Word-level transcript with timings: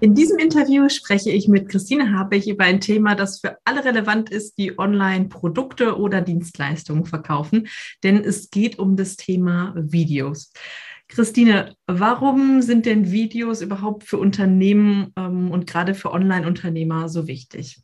In 0.00 0.14
diesem 0.14 0.38
Interview 0.38 0.88
spreche 0.88 1.30
ich 1.30 1.46
mit 1.46 1.68
Christine 1.68 2.18
Habich 2.18 2.48
über 2.48 2.64
ein 2.64 2.80
Thema, 2.80 3.14
das 3.14 3.40
für 3.40 3.58
alle 3.64 3.84
relevant 3.84 4.30
ist, 4.30 4.56
die 4.56 4.78
online 4.78 5.28
Produkte 5.28 5.98
oder 5.98 6.22
Dienstleistungen 6.22 7.04
verkaufen, 7.04 7.68
denn 8.02 8.24
es 8.24 8.50
geht 8.50 8.78
um 8.78 8.96
das 8.96 9.16
Thema 9.16 9.74
Videos. 9.76 10.52
Christine, 11.08 11.74
warum 11.86 12.62
sind 12.62 12.86
denn 12.86 13.10
Videos 13.12 13.60
überhaupt 13.60 14.04
für 14.04 14.16
Unternehmen 14.16 15.12
ähm, 15.16 15.50
und 15.50 15.66
gerade 15.66 15.94
für 15.94 16.12
Online-Unternehmer 16.12 17.10
so 17.10 17.26
wichtig? 17.26 17.82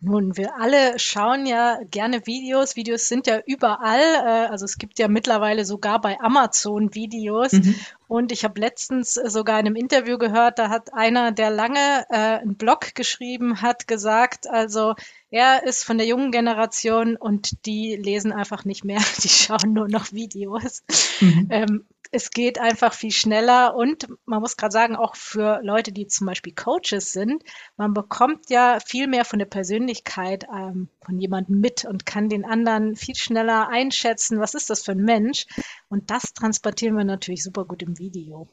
Nun, 0.00 0.36
wir 0.36 0.54
alle 0.60 0.96
schauen 1.00 1.46
ja 1.46 1.80
gerne 1.90 2.24
Videos. 2.26 2.76
Videos 2.76 3.08
sind 3.08 3.26
ja 3.26 3.40
überall. 3.44 3.98
Äh, 3.98 4.46
also 4.50 4.64
es 4.64 4.78
gibt 4.78 5.00
ja 5.00 5.08
mittlerweile 5.08 5.64
sogar 5.64 6.00
bei 6.00 6.20
Amazon 6.20 6.94
Videos. 6.94 7.52
Mhm. 7.52 7.74
Und 8.08 8.32
ich 8.32 8.42
habe 8.42 8.58
letztens 8.58 9.14
sogar 9.14 9.60
in 9.60 9.66
einem 9.66 9.76
Interview 9.76 10.16
gehört, 10.16 10.58
da 10.58 10.70
hat 10.70 10.94
einer, 10.94 11.30
der 11.30 11.50
lange 11.50 12.06
äh, 12.08 12.38
einen 12.38 12.56
Blog 12.56 12.94
geschrieben 12.94 13.60
hat, 13.60 13.86
gesagt, 13.86 14.48
also 14.48 14.94
er 15.30 15.64
ist 15.64 15.84
von 15.84 15.98
der 15.98 16.06
jungen 16.06 16.32
Generation 16.32 17.16
und 17.16 17.66
die 17.66 17.96
lesen 17.96 18.32
einfach 18.32 18.64
nicht 18.64 18.82
mehr, 18.82 19.00
die 19.22 19.28
schauen 19.28 19.74
nur 19.74 19.88
noch 19.88 20.12
Videos. 20.12 20.82
Mhm. 21.20 21.48
Ähm, 21.50 21.84
es 22.10 22.30
geht 22.30 22.58
einfach 22.58 22.94
viel 22.94 23.10
schneller 23.10 23.74
und 23.74 24.08
man 24.24 24.40
muss 24.40 24.56
gerade 24.56 24.72
sagen, 24.72 24.96
auch 24.96 25.14
für 25.14 25.60
Leute, 25.62 25.92
die 25.92 26.06
zum 26.06 26.26
Beispiel 26.26 26.54
Coaches 26.54 27.12
sind, 27.12 27.42
man 27.76 27.92
bekommt 27.92 28.48
ja 28.48 28.78
viel 28.84 29.06
mehr 29.06 29.24
von 29.24 29.38
der 29.38 29.46
Persönlichkeit 29.46 30.44
ähm, 30.44 30.88
von 31.04 31.18
jemandem 31.18 31.60
mit 31.60 31.84
und 31.84 32.06
kann 32.06 32.28
den 32.28 32.44
anderen 32.44 32.96
viel 32.96 33.14
schneller 33.14 33.68
einschätzen, 33.68 34.40
was 34.40 34.54
ist 34.54 34.70
das 34.70 34.82
für 34.82 34.92
ein 34.92 35.04
Mensch. 35.04 35.46
Und 35.88 36.10
das 36.10 36.34
transportieren 36.34 36.96
wir 36.96 37.04
natürlich 37.04 37.42
super 37.42 37.64
gut 37.64 37.82
im 37.82 37.98
Video. 37.98 38.48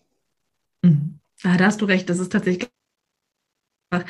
Mhm. 0.83 1.19
Ja, 1.44 1.58
da 1.58 1.66
hast 1.66 1.81
du 1.81 1.86
recht, 1.86 2.09
das 2.09 2.19
ist 2.19 2.31
tatsächlich 2.31 2.69
ein 3.91 4.05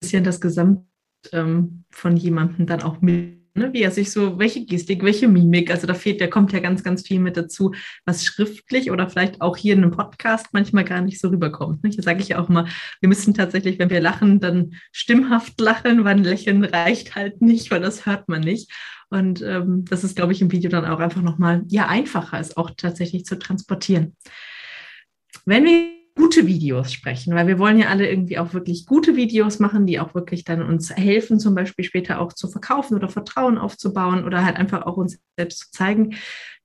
bisschen 0.00 0.24
das 0.24 0.40
Gesamt 0.40 0.86
ähm, 1.32 1.84
von 1.90 2.16
jemandem 2.16 2.66
dann 2.66 2.82
auch 2.82 3.00
mit 3.00 3.43
ne, 3.54 3.72
wie 3.72 3.82
er 3.82 3.90
sich 3.90 4.10
so, 4.10 4.38
welche 4.38 4.64
Gestik, 4.64 5.02
welche 5.02 5.28
Mimik, 5.28 5.70
also 5.70 5.86
da 5.86 5.94
fehlt, 5.94 6.20
da 6.20 6.26
kommt 6.26 6.52
ja 6.52 6.60
ganz, 6.60 6.82
ganz 6.82 7.06
viel 7.06 7.20
mit 7.20 7.36
dazu, 7.36 7.72
was 8.04 8.24
schriftlich 8.24 8.90
oder 8.90 9.08
vielleicht 9.08 9.40
auch 9.40 9.56
hier 9.56 9.74
in 9.74 9.82
einem 9.82 9.92
Podcast 9.92 10.48
manchmal 10.52 10.84
gar 10.84 11.00
nicht 11.00 11.20
so 11.20 11.28
rüberkommt. 11.28 11.82
Ne? 11.84 11.90
Hier 11.90 12.02
sage 12.02 12.20
ich 12.20 12.28
ja 12.28 12.38
auch 12.38 12.48
mal, 12.48 12.66
wir 13.00 13.08
müssen 13.08 13.34
tatsächlich, 13.34 13.78
wenn 13.78 13.90
wir 13.90 14.00
lachen, 14.00 14.40
dann 14.40 14.74
stimmhaft 14.92 15.60
lachen, 15.60 16.04
weil 16.04 16.16
ein 16.16 16.24
Lächeln 16.24 16.64
reicht 16.64 17.14
halt 17.14 17.40
nicht, 17.40 17.70
weil 17.70 17.80
das 17.80 18.06
hört 18.06 18.28
man 18.28 18.40
nicht. 18.40 18.72
Und 19.10 19.42
ähm, 19.42 19.84
das 19.84 20.02
ist, 20.02 20.16
glaube 20.16 20.32
ich, 20.32 20.42
im 20.42 20.50
Video 20.50 20.70
dann 20.70 20.84
auch 20.84 20.98
einfach 20.98 21.22
nochmal, 21.22 21.62
ja, 21.68 21.86
einfacher 21.86 22.40
ist 22.40 22.56
auch 22.56 22.70
tatsächlich 22.76 23.24
zu 23.24 23.38
transportieren. 23.38 24.16
Wenn 25.44 25.64
wir 25.64 25.93
gute 26.16 26.46
Videos 26.46 26.92
sprechen, 26.92 27.34
weil 27.34 27.46
wir 27.46 27.58
wollen 27.58 27.78
ja 27.78 27.88
alle 27.88 28.08
irgendwie 28.08 28.38
auch 28.38 28.54
wirklich 28.54 28.86
gute 28.86 29.16
Videos 29.16 29.58
machen, 29.58 29.86
die 29.86 29.98
auch 29.98 30.14
wirklich 30.14 30.44
dann 30.44 30.62
uns 30.62 30.94
helfen, 30.94 31.40
zum 31.40 31.54
Beispiel 31.54 31.84
später 31.84 32.20
auch 32.20 32.32
zu 32.32 32.48
verkaufen 32.48 32.94
oder 32.94 33.08
Vertrauen 33.08 33.58
aufzubauen 33.58 34.24
oder 34.24 34.44
halt 34.44 34.56
einfach 34.56 34.82
auch 34.82 34.96
uns 34.96 35.18
selbst 35.36 35.58
zu 35.58 35.70
zeigen. 35.72 36.14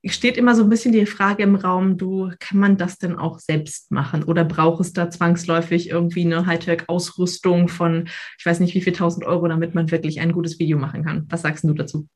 Steht 0.06 0.38
immer 0.38 0.56
so 0.56 0.64
ein 0.64 0.70
bisschen 0.70 0.94
die 0.94 1.06
Frage 1.06 1.44
im 1.44 1.56
Raum, 1.56 1.98
du, 1.98 2.32
kann 2.40 2.60
man 2.60 2.78
das 2.78 3.00
denn 3.00 3.18
auch 3.18 3.40
selbst 3.40 3.92
machen 3.92 4.24
oder 4.24 4.46
braucht 4.46 4.82
es 4.82 4.94
da 4.94 5.10
zwangsläufig 5.10 5.90
irgendwie 5.90 6.24
eine 6.24 6.46
Hightech-Ausrüstung 6.46 7.68
von, 7.68 8.08
ich 8.38 8.46
weiß 8.46 8.60
nicht 8.62 8.76
wie 8.76 8.82
viel 8.82 8.94
tausend 8.94 9.26
Euro, 9.26 9.48
damit 9.48 9.76
man 9.76 9.92
wirklich 9.92 10.22
ein 10.22 10.32
gutes 10.32 10.60
Video 10.60 10.78
machen 10.78 11.04
kann? 11.04 11.26
Was 11.30 11.42
sagst 11.42 11.64
du 11.64 11.74
dazu? 11.74 12.08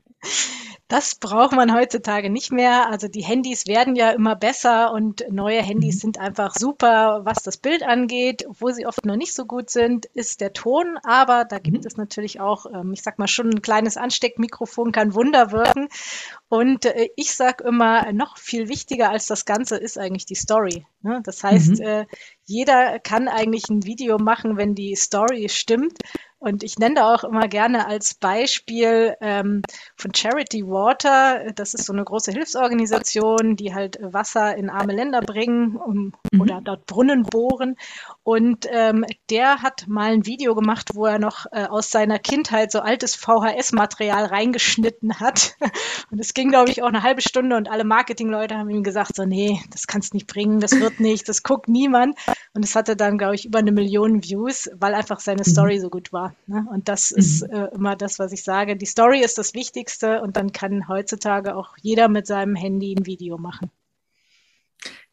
Das 0.94 1.16
braucht 1.16 1.54
man 1.54 1.74
heutzutage 1.74 2.30
nicht 2.30 2.52
mehr. 2.52 2.88
Also 2.88 3.08
die 3.08 3.24
Handys 3.24 3.66
werden 3.66 3.96
ja 3.96 4.12
immer 4.12 4.36
besser 4.36 4.92
und 4.92 5.26
neue 5.28 5.60
Handys 5.60 5.96
mhm. 5.96 6.00
sind 6.02 6.20
einfach 6.20 6.54
super, 6.54 7.22
was 7.24 7.42
das 7.42 7.58
Bild 7.58 7.82
angeht. 7.82 8.46
Wo 8.48 8.70
sie 8.70 8.86
oft 8.86 9.04
noch 9.04 9.16
nicht 9.16 9.34
so 9.34 9.46
gut 9.46 9.72
sind, 9.72 10.06
ist 10.06 10.40
der 10.40 10.54
Ton. 10.54 11.00
Aber 11.02 11.46
da 11.46 11.58
gibt 11.58 11.80
mhm. 11.80 11.88
es 11.88 11.98
natürlich 11.98 12.42
auch, 12.42 12.68
ähm, 12.68 12.94
ich 12.94 13.02
sag 13.02 13.18
mal, 13.18 13.28
schon 13.28 13.50
ein 13.50 13.64
kleines 13.64 13.98
Ansteckmikrofon 13.98 14.92
kann 14.92 15.16
Wunder 15.16 15.52
wirken. 15.52 15.90
Und 16.54 16.86
äh, 16.86 17.10
ich 17.16 17.34
sag 17.34 17.62
immer, 17.62 18.14
noch 18.14 18.38
viel 18.38 18.70
wichtiger 18.70 19.10
als 19.10 19.26
das 19.26 19.46
Ganze 19.46 19.76
ist 19.76 19.98
eigentlich 19.98 20.28
die 20.28 20.36
Story. 20.36 20.86
Ne? 21.02 21.20
Das 21.24 21.44
heißt, 21.44 21.80
mhm. 21.80 21.82
Äh, 21.82 22.06
jeder 22.46 23.00
kann 23.00 23.28
eigentlich 23.28 23.70
ein 23.70 23.86
Video 23.86 24.20
machen, 24.20 24.56
wenn 24.56 24.76
die 24.76 24.96
Story 24.96 25.50
stimmt. 25.50 25.98
Und 26.44 26.62
ich 26.62 26.78
nenne 26.78 26.96
da 26.96 27.14
auch 27.16 27.24
immer 27.24 27.48
gerne 27.48 27.88
als 27.88 28.16
Beispiel 28.16 29.16
ähm, 29.22 29.62
von 29.96 30.14
Charity 30.14 30.68
Water. 30.68 31.54
Das 31.56 31.74
ist 31.74 31.86
so 31.86 31.94
eine 31.94 32.04
große 32.04 32.34
Hilfsorganisation, 32.34 33.56
die 33.56 33.74
halt 33.74 33.98
Wasser 34.02 34.54
in 34.58 34.70
arme 34.70 34.92
Länder 34.92 35.22
bringen 35.22 35.78
um, 35.78 36.12
mhm. 36.34 36.42
oder 36.42 36.60
dort 36.62 36.86
Brunnen 36.86 37.24
bohren. 37.24 37.78
Und 38.24 38.68
ähm, 38.70 39.06
der 39.30 39.62
hat 39.62 39.88
mal 39.88 40.12
ein 40.12 40.26
Video 40.26 40.54
gemacht, 40.54 40.90
wo 40.96 41.06
er 41.06 41.18
noch 41.18 41.46
äh, 41.54 41.64
aus 41.64 41.92
seiner 41.92 42.20
Kindheit 42.20 42.74
so 42.74 42.82
altes 42.82 43.16
VHS-Material 43.16 44.26
reingeschnitten 44.26 45.22
hat. 45.22 45.56
Und 46.12 46.20
es 46.20 46.34
ging, 46.34 46.43
glaube 46.50 46.72
ich, 46.72 46.82
auch 46.82 46.88
eine 46.88 47.04
halbe 47.04 47.22
Stunde 47.22 47.56
und 47.56 47.70
alle 47.70 47.84
Marketingleute 47.84 48.56
haben 48.56 48.70
ihm 48.70 48.84
gesagt, 48.84 49.16
so, 49.16 49.26
nee, 49.26 49.60
das 49.72 49.88
kannst 49.88 50.14
du 50.14 50.18
nicht 50.18 50.28
bringen, 50.28 50.60
das 50.60 50.80
wird 50.80 51.00
nicht, 51.00 51.28
das 51.30 51.44
guckt 51.44 51.68
niemand. 51.68 52.18
Und 52.54 52.64
es 52.64 52.76
hatte 52.76 52.96
dann, 52.96 53.18
glaube 53.18 53.36
ich, 53.36 53.46
über 53.46 53.60
eine 53.60 53.72
Million 53.72 54.24
Views, 54.24 54.70
weil 54.76 54.94
einfach 54.94 55.20
seine 55.20 55.44
mhm. 55.46 55.52
Story 55.52 55.80
so 55.80 55.90
gut 55.90 56.14
war. 56.14 56.36
Ne? 56.48 56.66
Und 56.72 56.90
das 56.90 57.12
mhm. 57.12 57.18
ist 57.18 57.42
äh, 57.44 57.68
immer 57.74 57.96
das, 57.96 58.20
was 58.20 58.32
ich 58.32 58.44
sage. 58.44 58.76
Die 58.76 58.86
Story 58.86 59.22
ist 59.22 59.38
das 59.38 59.54
Wichtigste 59.54 60.22
und 60.22 60.38
dann 60.38 60.52
kann 60.52 60.88
heutzutage 60.88 61.56
auch 61.56 61.76
jeder 61.82 62.08
mit 62.08 62.28
seinem 62.28 62.56
Handy 62.56 62.96
ein 62.96 63.06
Video 63.06 63.38
machen 63.38 63.72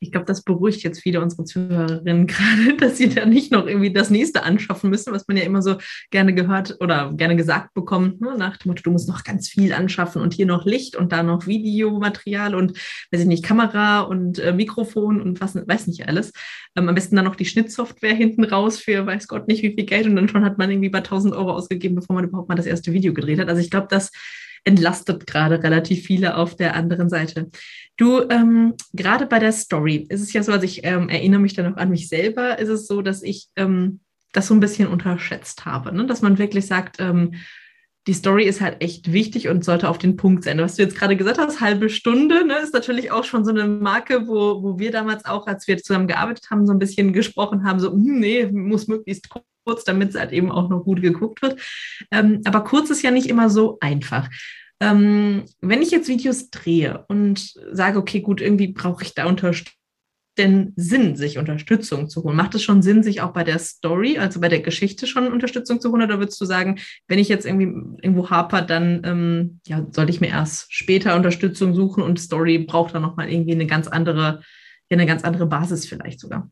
ich 0.01 0.11
glaube, 0.11 0.27
das 0.27 0.43
beruhigt 0.43 0.83
jetzt 0.83 1.03
viele 1.03 1.21
unserer 1.21 1.45
Zuhörerinnen 1.45 2.27
gerade, 2.27 2.77
dass 2.79 2.97
sie 2.97 3.11
da 3.11 3.27
nicht 3.27 3.53
noch 3.53 3.67
irgendwie 3.67 3.93
das 3.93 4.11
nächste 4.11 4.43
anschaffen 4.43 4.91
müssen, 4.91 5.13
was 5.13 5.29
man 5.29 5.37
ja 5.37 5.45
immer 5.45 5.61
so 5.61 5.77
gerne 6.11 6.35
gehört 6.35 6.79
oder 6.81 7.13
gerne 7.13 7.37
gesagt 7.37 7.75
bekommt, 7.75 8.21
ne? 8.21 8.35
nach 8.37 8.57
dem 8.57 8.71
Motto, 8.71 8.83
du 8.83 8.91
musst 8.91 9.09
noch 9.09 9.25
ganz 9.25 9.49
viel 9.49 9.73
anschaffen 9.73 10.23
und 10.23 10.33
hier 10.33 10.47
noch 10.47 10.65
Licht 10.65 10.97
und 10.97 11.13
da 11.13 11.23
noch 11.23 11.47
Videomaterial 11.47 12.55
und, 12.55 12.79
weiß 13.13 13.21
ich 13.21 13.27
nicht, 13.27 13.45
Kamera 13.45 14.01
und 14.01 14.39
äh, 14.39 14.53
Mikrofon 14.53 15.21
und 15.21 15.41
was, 15.41 15.55
weiß 15.55 15.87
nicht 15.87 16.09
alles. 16.09 16.33
Ähm, 16.77 16.89
am 16.89 16.95
besten 16.95 17.17
dann 17.17 17.27
noch 17.27 17.37
die 17.37 17.45
Schnittsoftware 17.45 18.15
hinten 18.15 18.45
raus 18.45 18.79
für 18.79 19.05
weiß 19.05 19.29
Gott 19.29 19.49
nicht 19.49 19.63
wie 19.63 19.75
viel 19.75 19.85
Geld 19.85 20.07
und 20.07 20.17
dann 20.17 20.29
schon 20.29 20.45
hat 20.45 20.57
man 20.57 20.71
irgendwie 20.71 20.89
bei 20.89 20.99
1000 20.99 21.35
Euro 21.35 21.53
ausgegeben, 21.53 21.97
bevor 21.97 22.15
man 22.15 22.25
überhaupt 22.25 22.49
mal 22.49 22.55
das 22.55 22.67
erste 22.67 22.93
Video 22.93 23.13
gedreht 23.13 23.39
hat. 23.39 23.49
Also 23.49 23.61
ich 23.61 23.71
glaube, 23.71 23.89
das 23.91 24.11
entlastet 24.65 25.27
gerade 25.27 25.63
relativ 25.63 26.05
viele 26.05 26.37
auf 26.37 26.57
der 26.57 26.75
anderen 26.75 27.09
Seite. 27.09 27.51
Du, 27.97 28.23
ähm, 28.31 28.75
gerade 28.93 29.27
bei 29.27 29.39
der 29.39 29.53
Story 29.53 30.07
ist 30.09 30.23
es 30.23 30.33
ja 30.33 30.43
so, 30.43 30.53
also 30.53 30.65
ich 30.65 30.85
ähm, 30.85 31.09
erinnere 31.09 31.41
mich 31.41 31.55
dann 31.55 31.73
auch 31.73 31.77
an 31.77 31.91
mich 31.91 32.09
selber, 32.09 32.59
ist 32.59 32.69
es 32.69 32.87
so, 32.87 33.03
dass 33.03 33.23
ich 33.23 33.49
ähm, 33.57 34.01
das 34.33 34.47
so 34.47 34.55
ein 34.55 34.61
bisschen 34.61 34.89
unterschätzt 34.89 35.65
habe, 35.65 35.95
ne? 35.95 36.07
dass 36.07 36.23
man 36.23 36.39
wirklich 36.39 36.67
sagt, 36.67 36.97
ähm, 37.01 37.35
die 38.07 38.15
Story 38.15 38.45
ist 38.45 38.61
halt 38.61 38.83
echt 38.83 39.13
wichtig 39.13 39.49
und 39.49 39.65
sollte 39.65 39.89
auf 39.89 39.99
den 39.99 40.17
Punkt 40.17 40.45
sein. 40.45 40.59
Was 40.59 40.77
du 40.77 40.83
jetzt 40.83 40.97
gerade 40.97 41.17
gesagt 41.17 41.39
hast, 41.39 41.61
halbe 41.61 41.91
Stunde, 41.91 42.47
ne, 42.47 42.59
ist 42.59 42.73
natürlich 42.73 43.11
auch 43.11 43.25
schon 43.25 43.45
so 43.45 43.51
eine 43.51 43.69
Marke, 43.69 44.27
wo, 44.27 44.63
wo 44.63 44.79
wir 44.79 44.91
damals 44.91 45.27
auch, 45.27 45.47
als 45.47 45.69
wir 45.69 45.77
zusammen 45.77 46.09
gearbeitet 46.09 46.51
haben, 46.51 46.67
so 46.67 46.73
ein 46.73 46.79
bisschen 46.79 47.13
gesprochen 47.13 47.65
haben, 47.65 47.79
so, 47.79 47.93
hm, 47.93 48.19
nee, 48.19 48.47
muss 48.47 48.89
möglichst 48.89 49.29
kurz, 49.65 49.85
damit 49.85 50.11
es 50.11 50.17
halt 50.17 50.33
eben 50.33 50.51
auch 50.51 50.69
noch 50.69 50.85
gut 50.85 51.03
geguckt 51.03 51.43
wird. 51.43 51.61
Ähm, 52.11 52.41
aber 52.45 52.65
kurz 52.65 52.91
ist 52.91 53.03
ja 53.03 53.11
nicht 53.11 53.29
immer 53.29 53.51
so 53.51 53.79
einfach. 53.81 54.29
Ähm, 54.81 55.45
wenn 55.61 55.83
ich 55.83 55.91
jetzt 55.91 56.09
Videos 56.09 56.51
drehe 56.51 57.05
und 57.09 57.53
sage, 57.73 57.99
okay, 57.99 58.21
gut, 58.21 58.41
irgendwie 58.41 58.69
brauche 58.69 59.05
ich 59.05 59.15
da 59.15 59.27
Unterstützung, 59.27 59.77
denn 60.39 60.73
Sinn, 60.77 61.17
sich 61.17 61.39
Unterstützung 61.39 62.09
zu 62.09 62.23
holen? 62.23 62.37
Macht 62.37 62.55
es 62.55 62.63
schon 62.63 62.83
Sinn, 62.83 63.03
sich 63.03 63.21
auch 63.21 63.33
bei 63.33 63.45
der 63.45 63.59
Story, 63.59 64.19
also 64.19 64.41
bei 64.41 64.49
der 64.49 64.61
Geschichte 64.61 65.07
schon 65.07 65.31
Unterstützung 65.31 65.81
zu 65.81 65.91
holen? 65.93 66.03
Oder 66.03 66.19
würdest 66.19 66.41
du 66.41 66.45
sagen, 66.45 66.79
wenn 67.09 67.19
ich 67.19 67.29
jetzt 67.29 67.45
irgendwie 67.45 67.67
irgendwo 68.03 68.31
haper, 68.31 68.63
dann 68.63 69.03
ähm, 69.05 69.61
ja, 69.67 69.87
sollte 69.91 70.11
ich 70.11 70.21
mir 70.21 70.29
erst 70.29 70.73
später 70.73 71.17
Unterstützung 71.17 71.75
suchen 71.75 72.03
und 72.03 72.19
Story 72.19 72.59
braucht 72.59 72.95
dann 72.95 73.03
nochmal 73.03 73.31
irgendwie 73.31 73.53
eine 73.53 73.67
ganz 73.67 73.87
andere, 73.87 74.43
eine 74.89 75.07
ganz 75.07 75.25
andere 75.25 75.47
Basis 75.47 75.87
vielleicht 75.87 76.21
sogar? 76.21 76.51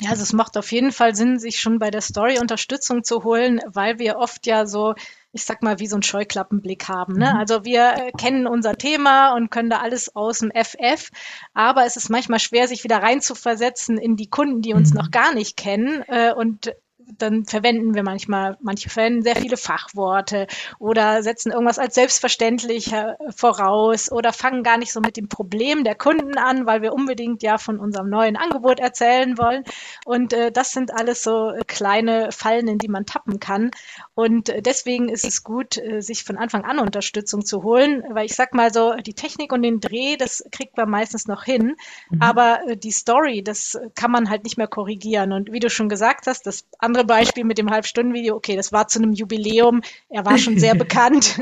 Ja, 0.00 0.10
also 0.10 0.22
es 0.22 0.32
macht 0.32 0.56
auf 0.56 0.72
jeden 0.72 0.92
Fall 0.92 1.14
Sinn, 1.14 1.38
sich 1.38 1.58
schon 1.58 1.78
bei 1.78 1.90
der 1.90 2.00
Story 2.00 2.38
Unterstützung 2.38 3.04
zu 3.04 3.24
holen, 3.24 3.60
weil 3.66 3.98
wir 3.98 4.18
oft 4.18 4.46
ja 4.46 4.66
so, 4.66 4.94
ich 5.32 5.44
sag 5.44 5.62
mal, 5.62 5.78
wie 5.78 5.86
so 5.86 5.96
einen 5.96 6.02
Scheuklappenblick 6.02 6.88
haben. 6.88 7.14
Ne? 7.14 7.30
Mhm. 7.32 7.38
Also 7.38 7.64
wir 7.64 7.94
äh, 7.96 8.12
kennen 8.12 8.46
unser 8.46 8.76
Thema 8.76 9.34
und 9.34 9.50
können 9.50 9.70
da 9.70 9.78
alles 9.78 10.14
aus 10.14 10.38
dem 10.38 10.50
FF, 10.50 11.10
aber 11.54 11.86
es 11.86 11.96
ist 11.96 12.10
manchmal 12.10 12.40
schwer, 12.40 12.68
sich 12.68 12.84
wieder 12.84 13.02
reinzuversetzen 13.02 13.98
in 13.98 14.16
die 14.16 14.28
Kunden, 14.28 14.62
die 14.62 14.74
uns 14.74 14.90
mhm. 14.90 14.98
noch 14.98 15.10
gar 15.10 15.34
nicht 15.34 15.56
kennen 15.56 16.02
äh, 16.08 16.32
und 16.32 16.72
dann 17.18 17.44
verwenden 17.44 17.94
wir 17.94 18.02
manchmal, 18.02 18.56
manche 18.60 18.90
verwenden 18.90 19.22
sehr 19.22 19.36
viele 19.36 19.56
Fachworte 19.56 20.46
oder 20.78 21.22
setzen 21.22 21.52
irgendwas 21.52 21.78
als 21.78 21.94
selbstverständlich 21.94 22.92
voraus 23.34 24.10
oder 24.10 24.32
fangen 24.32 24.62
gar 24.62 24.78
nicht 24.78 24.92
so 24.92 25.00
mit 25.00 25.16
dem 25.16 25.28
Problem 25.28 25.84
der 25.84 25.94
Kunden 25.94 26.38
an, 26.38 26.66
weil 26.66 26.82
wir 26.82 26.92
unbedingt 26.92 27.42
ja 27.42 27.58
von 27.58 27.78
unserem 27.78 28.08
neuen 28.08 28.36
Angebot 28.36 28.80
erzählen 28.80 29.38
wollen. 29.38 29.64
Und 30.04 30.32
äh, 30.32 30.52
das 30.52 30.72
sind 30.72 30.92
alles 30.92 31.22
so 31.22 31.52
kleine 31.66 32.32
Fallen, 32.32 32.68
in 32.68 32.78
die 32.78 32.88
man 32.88 33.06
tappen 33.06 33.40
kann. 33.40 33.70
Und 34.14 34.48
äh, 34.48 34.62
deswegen 34.62 35.08
ist 35.08 35.24
es 35.24 35.44
gut, 35.44 35.76
äh, 35.76 36.00
sich 36.00 36.24
von 36.24 36.36
Anfang 36.36 36.64
an 36.64 36.78
Unterstützung 36.78 37.44
zu 37.44 37.62
holen, 37.62 38.02
weil 38.10 38.26
ich 38.26 38.34
sag 38.34 38.54
mal 38.54 38.72
so, 38.72 38.94
die 38.94 39.14
Technik 39.14 39.52
und 39.52 39.62
den 39.62 39.80
Dreh, 39.80 40.16
das 40.16 40.44
kriegt 40.50 40.76
man 40.76 40.88
meistens 40.88 41.26
noch 41.26 41.44
hin, 41.44 41.76
mhm. 42.10 42.22
aber 42.22 42.60
äh, 42.66 42.76
die 42.76 42.92
Story, 42.92 43.42
das 43.42 43.78
kann 43.94 44.10
man 44.10 44.30
halt 44.30 44.44
nicht 44.44 44.56
mehr 44.56 44.68
korrigieren. 44.68 45.32
Und 45.32 45.52
wie 45.52 45.60
du 45.60 45.70
schon 45.70 45.88
gesagt 45.88 46.26
hast, 46.26 46.46
das 46.46 46.64
andere 46.78 46.95
Beispiel 47.04 47.44
mit 47.44 47.58
dem 47.58 47.70
Halbstunden-Video, 47.70 48.34
okay, 48.34 48.56
das 48.56 48.72
war 48.72 48.88
zu 48.88 48.98
einem 48.98 49.12
Jubiläum, 49.12 49.82
er 50.08 50.24
war 50.24 50.38
schon 50.38 50.58
sehr 50.58 50.74
bekannt. 50.76 51.38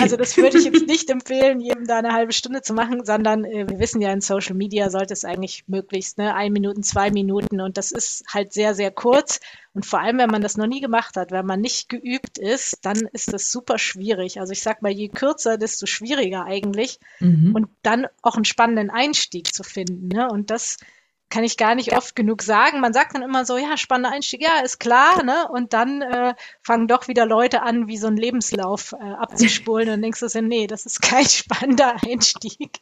also 0.00 0.16
das 0.16 0.36
würde 0.36 0.58
ich 0.58 0.64
jetzt 0.64 0.86
nicht 0.86 1.10
empfehlen, 1.10 1.60
jedem 1.60 1.86
da 1.86 1.98
eine 1.98 2.12
halbe 2.12 2.32
Stunde 2.32 2.62
zu 2.62 2.74
machen, 2.74 3.04
sondern 3.04 3.44
äh, 3.44 3.68
wir 3.68 3.78
wissen 3.78 4.00
ja, 4.00 4.12
in 4.12 4.20
Social 4.20 4.54
Media 4.54 4.90
sollte 4.90 5.12
es 5.12 5.24
eigentlich 5.24 5.64
möglichst 5.66 6.18
ne, 6.18 6.34
ein 6.34 6.52
Minuten, 6.52 6.82
zwei 6.82 7.10
Minuten 7.10 7.60
und 7.60 7.76
das 7.76 7.92
ist 7.92 8.24
halt 8.32 8.52
sehr, 8.52 8.74
sehr 8.74 8.90
kurz. 8.90 9.40
Und 9.74 9.86
vor 9.86 10.00
allem, 10.00 10.18
wenn 10.18 10.30
man 10.30 10.42
das 10.42 10.56
noch 10.56 10.66
nie 10.66 10.80
gemacht 10.80 11.16
hat, 11.16 11.30
wenn 11.30 11.46
man 11.46 11.60
nicht 11.60 11.88
geübt 11.88 12.36
ist, 12.38 12.78
dann 12.82 13.08
ist 13.12 13.32
das 13.32 13.52
super 13.52 13.78
schwierig. 13.78 14.40
Also 14.40 14.52
ich 14.52 14.62
sag 14.62 14.82
mal, 14.82 14.90
je 14.90 15.08
kürzer, 15.08 15.56
desto 15.56 15.86
schwieriger 15.86 16.44
eigentlich. 16.44 16.98
Mhm. 17.20 17.54
Und 17.54 17.68
dann 17.82 18.06
auch 18.22 18.34
einen 18.34 18.44
spannenden 18.44 18.90
Einstieg 18.90 19.54
zu 19.54 19.62
finden. 19.62 20.08
Ne? 20.08 20.28
Und 20.28 20.50
das 20.50 20.78
kann 21.30 21.44
ich 21.44 21.56
gar 21.56 21.74
nicht 21.74 21.96
oft 21.96 22.16
genug 22.16 22.42
sagen. 22.42 22.80
Man 22.80 22.92
sagt 22.92 23.14
dann 23.14 23.22
immer 23.22 23.44
so, 23.44 23.56
ja, 23.58 23.76
spannender 23.76 24.10
Einstieg, 24.10 24.42
ja, 24.42 24.60
ist 24.64 24.78
klar, 24.78 25.22
ne? 25.22 25.48
Und 25.48 25.72
dann 25.72 26.00
äh, 26.00 26.34
fangen 26.62 26.88
doch 26.88 27.08
wieder 27.08 27.26
Leute 27.26 27.62
an, 27.62 27.86
wie 27.86 27.98
so 27.98 28.06
einen 28.06 28.16
Lebenslauf 28.16 28.92
äh, 28.92 29.12
abzuspulen 29.12 29.90
und 29.90 30.02
denkst 30.02 30.20
du 30.20 30.28
so, 30.28 30.40
nee, 30.40 30.66
das 30.66 30.86
ist 30.86 31.02
kein 31.02 31.24
spannender 31.28 31.96
Einstieg. 32.02 32.80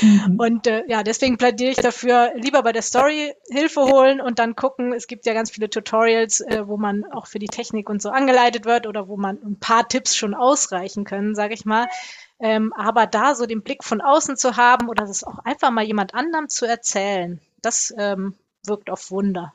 Mhm. 0.00 0.36
Und 0.38 0.66
äh, 0.66 0.84
ja, 0.88 1.02
deswegen 1.02 1.36
plädiere 1.36 1.72
ich 1.72 1.76
dafür, 1.76 2.32
lieber 2.36 2.62
bei 2.62 2.72
der 2.72 2.82
Story 2.82 3.34
Hilfe 3.50 3.82
holen 3.82 4.20
und 4.20 4.38
dann 4.38 4.56
gucken. 4.56 4.92
Es 4.92 5.06
gibt 5.06 5.26
ja 5.26 5.34
ganz 5.34 5.50
viele 5.50 5.68
Tutorials, 5.68 6.40
äh, 6.40 6.66
wo 6.66 6.76
man 6.76 7.04
auch 7.12 7.26
für 7.26 7.38
die 7.38 7.48
Technik 7.48 7.90
und 7.90 8.00
so 8.00 8.10
angeleitet 8.10 8.64
wird 8.64 8.86
oder 8.86 9.08
wo 9.08 9.16
man 9.16 9.38
ein 9.44 9.58
paar 9.58 9.86
Tipps 9.88 10.16
schon 10.16 10.34
ausreichen 10.34 11.04
können, 11.04 11.34
sage 11.34 11.54
ich 11.54 11.64
mal. 11.64 11.88
Ähm, 12.40 12.72
aber 12.72 13.06
da 13.06 13.34
so 13.34 13.46
den 13.46 13.62
Blick 13.62 13.84
von 13.84 14.00
außen 14.00 14.36
zu 14.36 14.56
haben 14.56 14.88
oder 14.88 15.06
das 15.06 15.22
auch 15.22 15.38
einfach 15.44 15.70
mal 15.70 15.84
jemand 15.84 16.14
anderem 16.14 16.48
zu 16.48 16.66
erzählen, 16.66 17.40
das 17.62 17.94
ähm, 17.96 18.34
wirkt 18.66 18.90
auf 18.90 19.10
Wunder. 19.10 19.54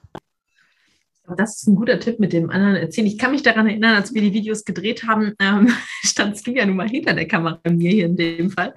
Das 1.36 1.58
ist 1.58 1.68
ein 1.68 1.76
guter 1.76 2.00
Tipp 2.00 2.20
mit 2.20 2.32
dem 2.32 2.50
anderen 2.50 2.78
Erzählen. 2.78 3.08
Ich 3.08 3.18
kann 3.18 3.32
mich 3.32 3.44
daran 3.44 3.68
erinnern, 3.68 3.96
als 3.96 4.14
wir 4.14 4.22
die 4.22 4.34
Videos 4.34 4.64
gedreht 4.64 5.04
haben, 5.04 5.34
ähm, 5.40 5.74
standst 6.04 6.48
du 6.48 6.52
ja 6.52 6.66
nun 6.66 6.78
mal 6.78 6.88
hinter 6.88 7.14
der 7.14 7.28
Kamera 7.28 7.60
mir 7.70 7.92
hier 7.92 8.06
in 8.06 8.16
dem 8.16 8.50
Fall 8.50 8.74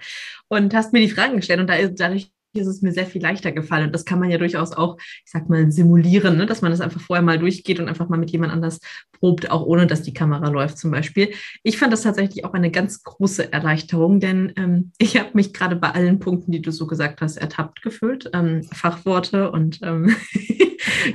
und 0.49 0.75
hast 0.75 0.93
mir 0.93 1.01
die 1.01 1.11
Fragen 1.11 1.37
gestellt. 1.37 1.61
Und 1.61 1.69
da 1.69 1.75
ist 1.75 2.01
dadurch 2.01 2.33
ist 2.53 2.67
es 2.67 2.83
mir 2.83 2.93
sehr 2.93 3.07
viel 3.07 3.23
leichter 3.23 3.53
gefallen. 3.53 3.87
Und 3.87 3.95
das 3.95 4.05
kann 4.05 4.19
man 4.19 4.31
ja 4.31 4.39
durchaus 4.39 4.73
auch, 4.73 4.97
ich 4.99 5.31
sag 5.31 5.49
mal, 5.49 5.71
simulieren, 5.71 6.37
ne? 6.37 6.47
dass 6.47 6.63
man 6.63 6.71
das 6.71 6.81
einfach 6.81 7.01
vorher 7.01 7.23
mal 7.23 7.39
durchgeht 7.39 7.79
und 7.79 7.89
einfach 7.89 8.09
mal 8.09 8.19
mit 8.19 8.31
jemand 8.31 8.53
anders 8.53 8.81
probt, 9.13 9.51
auch 9.51 9.65
ohne 9.65 9.87
dass 9.87 10.03
die 10.03 10.15
Kamera 10.15 10.49
läuft 10.49 10.79
zum 10.79 10.91
Beispiel. 10.91 11.31
Ich 11.63 11.79
fand 11.79 11.93
das 11.93 12.03
tatsächlich 12.03 12.45
auch 12.45 12.55
eine 12.55 12.71
ganz 12.71 13.03
große 13.03 13.53
Erleichterung, 13.53 14.21
denn 14.21 14.53
ähm, 14.57 14.93
ich 14.99 15.17
habe 15.19 15.31
mich 15.35 15.53
gerade 15.53 15.77
bei 15.77 15.91
allen 15.91 16.19
Punkten, 16.19 16.53
die 16.53 16.63
du 16.63 16.73
so 16.73 16.87
gesagt 16.87 17.21
hast, 17.21 17.37
ertappt 17.37 17.83
gefühlt. 17.83 18.31
Ähm, 18.33 18.65
Fachworte 18.73 19.51
und 19.51 19.81
ähm, 19.83 20.15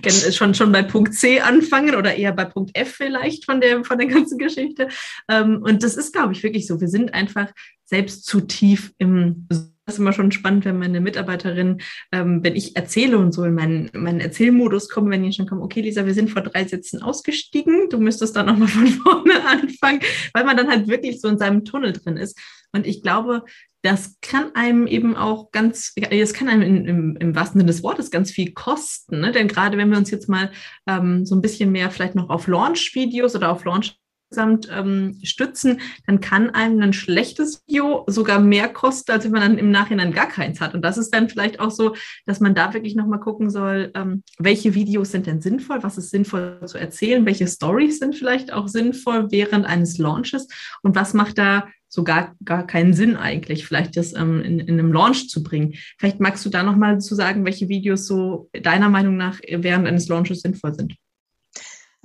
schon, 0.32 0.54
schon 0.54 0.72
bei 0.72 0.84
Punkt 0.84 1.14
C 1.14 1.42
anfangen 1.42 1.96
oder 1.96 2.16
eher 2.16 2.32
bei 2.32 2.46
Punkt 2.46 2.78
F 2.78 2.94
vielleicht 2.96 3.46
von 3.46 3.62
der, 3.62 3.84
von 3.84 3.98
der 3.98 4.08
ganzen 4.08 4.38
Geschichte. 4.38 4.88
Ähm, 5.30 5.62
und 5.64 5.84
das 5.84 5.98
ist, 5.98 6.14
glaube 6.14 6.34
ich, 6.34 6.44
wirklich 6.44 6.68
so. 6.68 6.80
Wir 6.80 6.88
sind 6.88 7.14
einfach 7.14 7.52
selbst 7.86 8.26
zu 8.26 8.42
tief 8.42 8.94
im 8.98 9.48
das 9.86 9.96
ist 9.96 10.00
immer 10.00 10.14
schon 10.14 10.32
spannend, 10.32 10.66
wenn 10.66 10.80
meine 10.80 11.00
Mitarbeiterin, 11.00 11.82
ähm, 12.12 12.44
wenn 12.44 12.56
ich 12.56 12.76
erzähle 12.76 13.18
und 13.18 13.34
so 13.34 13.44
in 13.44 13.54
meinen, 13.54 13.90
meinen 13.94 14.20
Erzählmodus 14.20 14.90
komme, 14.90 15.12
wenn 15.12 15.24
die 15.24 15.32
schon 15.32 15.48
kommen, 15.48 15.62
okay, 15.62 15.82
Lisa, 15.82 16.06
wir 16.06 16.14
sind 16.14 16.32
vor 16.32 16.42
drei 16.42 16.66
Sätzen 16.66 17.02
ausgestiegen, 17.02 17.90
du 17.90 18.00
müsstest 18.00 18.36
dann 18.36 18.48
nochmal 18.48 18.68
von 18.68 18.88
vorne 19.04 19.46
anfangen, 19.46 20.00
weil 20.34 20.44
man 20.44 20.58
dann 20.58 20.70
halt 20.70 20.88
wirklich 20.88 21.22
so 21.22 21.28
in 21.28 21.38
seinem 21.38 21.66
Tunnel 21.66 21.94
drin 21.94 22.18
ist. 22.18 22.40
Und 22.72 22.88
ich 22.88 23.04
glaube, 23.04 23.44
das 23.84 24.18
kann 24.22 24.56
einem 24.56 24.88
eben 24.88 25.16
auch 25.16 25.52
ganz, 25.52 25.94
es 25.96 26.34
kann 26.34 26.50
einem 26.50 26.64
in, 26.64 26.86
im, 26.86 27.18
im, 27.18 27.36
wahrsten 27.36 27.60
Sinne 27.60 27.72
des 27.72 27.84
Wortes 27.84 28.10
ganz 28.10 28.32
viel 28.32 28.54
kosten. 28.54 29.20
Ne? 29.20 29.32
Denn 29.32 29.48
gerade 29.48 29.78
wenn 29.78 29.92
wir 29.92 30.00
uns 30.00 30.10
jetzt 30.10 30.28
mal 30.28 30.52
ähm, 30.88 31.26
so 31.26 31.36
ein 31.36 31.42
bisschen 31.42 31.72
mehr 31.72 31.92
vielleicht 31.92 32.16
noch 32.16 32.32
auf 32.32 32.48
Launch-Videos 32.48 33.36
oder 33.36 33.52
auf 33.52 33.64
Launch 33.64 33.96
insgesamt 34.30 34.68
ähm, 34.72 35.20
stützen, 35.24 35.82
dann 36.08 36.20
kann 36.20 36.50
einem 36.50 36.82
ein 36.82 36.94
schlechtes 36.94 37.64
Video 37.68 38.04
sogar 38.08 38.40
mehr 38.40 38.68
kosten, 38.68 39.12
als 39.12 39.26
wenn 39.26 39.32
man 39.32 39.42
dann 39.42 39.58
im 39.58 39.72
Nachhinein 39.72 40.12
gar 40.12 40.28
keins 40.28 40.60
hat. 40.62 40.74
Und 40.74 40.82
das 40.82 40.98
ist 40.98 41.14
dann 41.14 41.30
vielleicht 41.30 41.60
auch 41.60 41.72
so, 41.72 41.96
dass 42.26 42.40
man 42.40 42.56
da 42.56 42.74
wirklich 42.74 42.96
nochmal 42.96 43.20
gucken 43.20 43.50
soll, 43.50 43.92
ähm, 43.96 44.24
welche 44.38 44.74
Videos 44.74 45.12
sind 45.12 45.28
denn 45.28 45.42
sinnvoll, 45.42 45.84
was 45.84 45.98
ist 45.98 46.10
sinnvoll 46.10 46.60
zu 46.66 46.78
erzählen, 46.78 47.26
welche 47.26 47.48
Stories 47.48 48.00
sind 48.00 48.16
vielleicht 48.16 48.52
auch 48.52 48.68
sinnvoll 48.68 49.32
während 49.32 49.66
eines 49.66 49.98
Launches 49.98 50.48
und 50.82 50.96
was 50.96 51.14
macht 51.14 51.38
da 51.38 51.68
sogar 51.88 52.36
gar 52.44 52.68
keinen 52.68 52.94
Sinn 52.94 53.16
eigentlich, 53.16 53.66
vielleicht 53.66 53.96
das 53.96 54.14
ähm, 54.14 54.42
in, 54.42 54.60
in 54.60 54.80
einem 54.80 54.92
Launch 54.92 55.30
zu 55.30 55.44
bringen. 55.44 55.76
Vielleicht 55.98 56.20
magst 56.20 56.46
du 56.46 56.50
da 56.50 56.64
nochmal 56.64 57.00
zu 57.00 57.16
sagen, 57.16 57.46
welche 57.46 57.70
Videos 57.70 58.06
so 58.06 58.50
deiner 58.52 58.90
Meinung 58.90 59.16
nach 59.16 59.40
während 59.48 59.88
eines 59.88 60.10
Launches 60.10 60.42
sinnvoll 60.42 60.74
sind. 60.74 60.96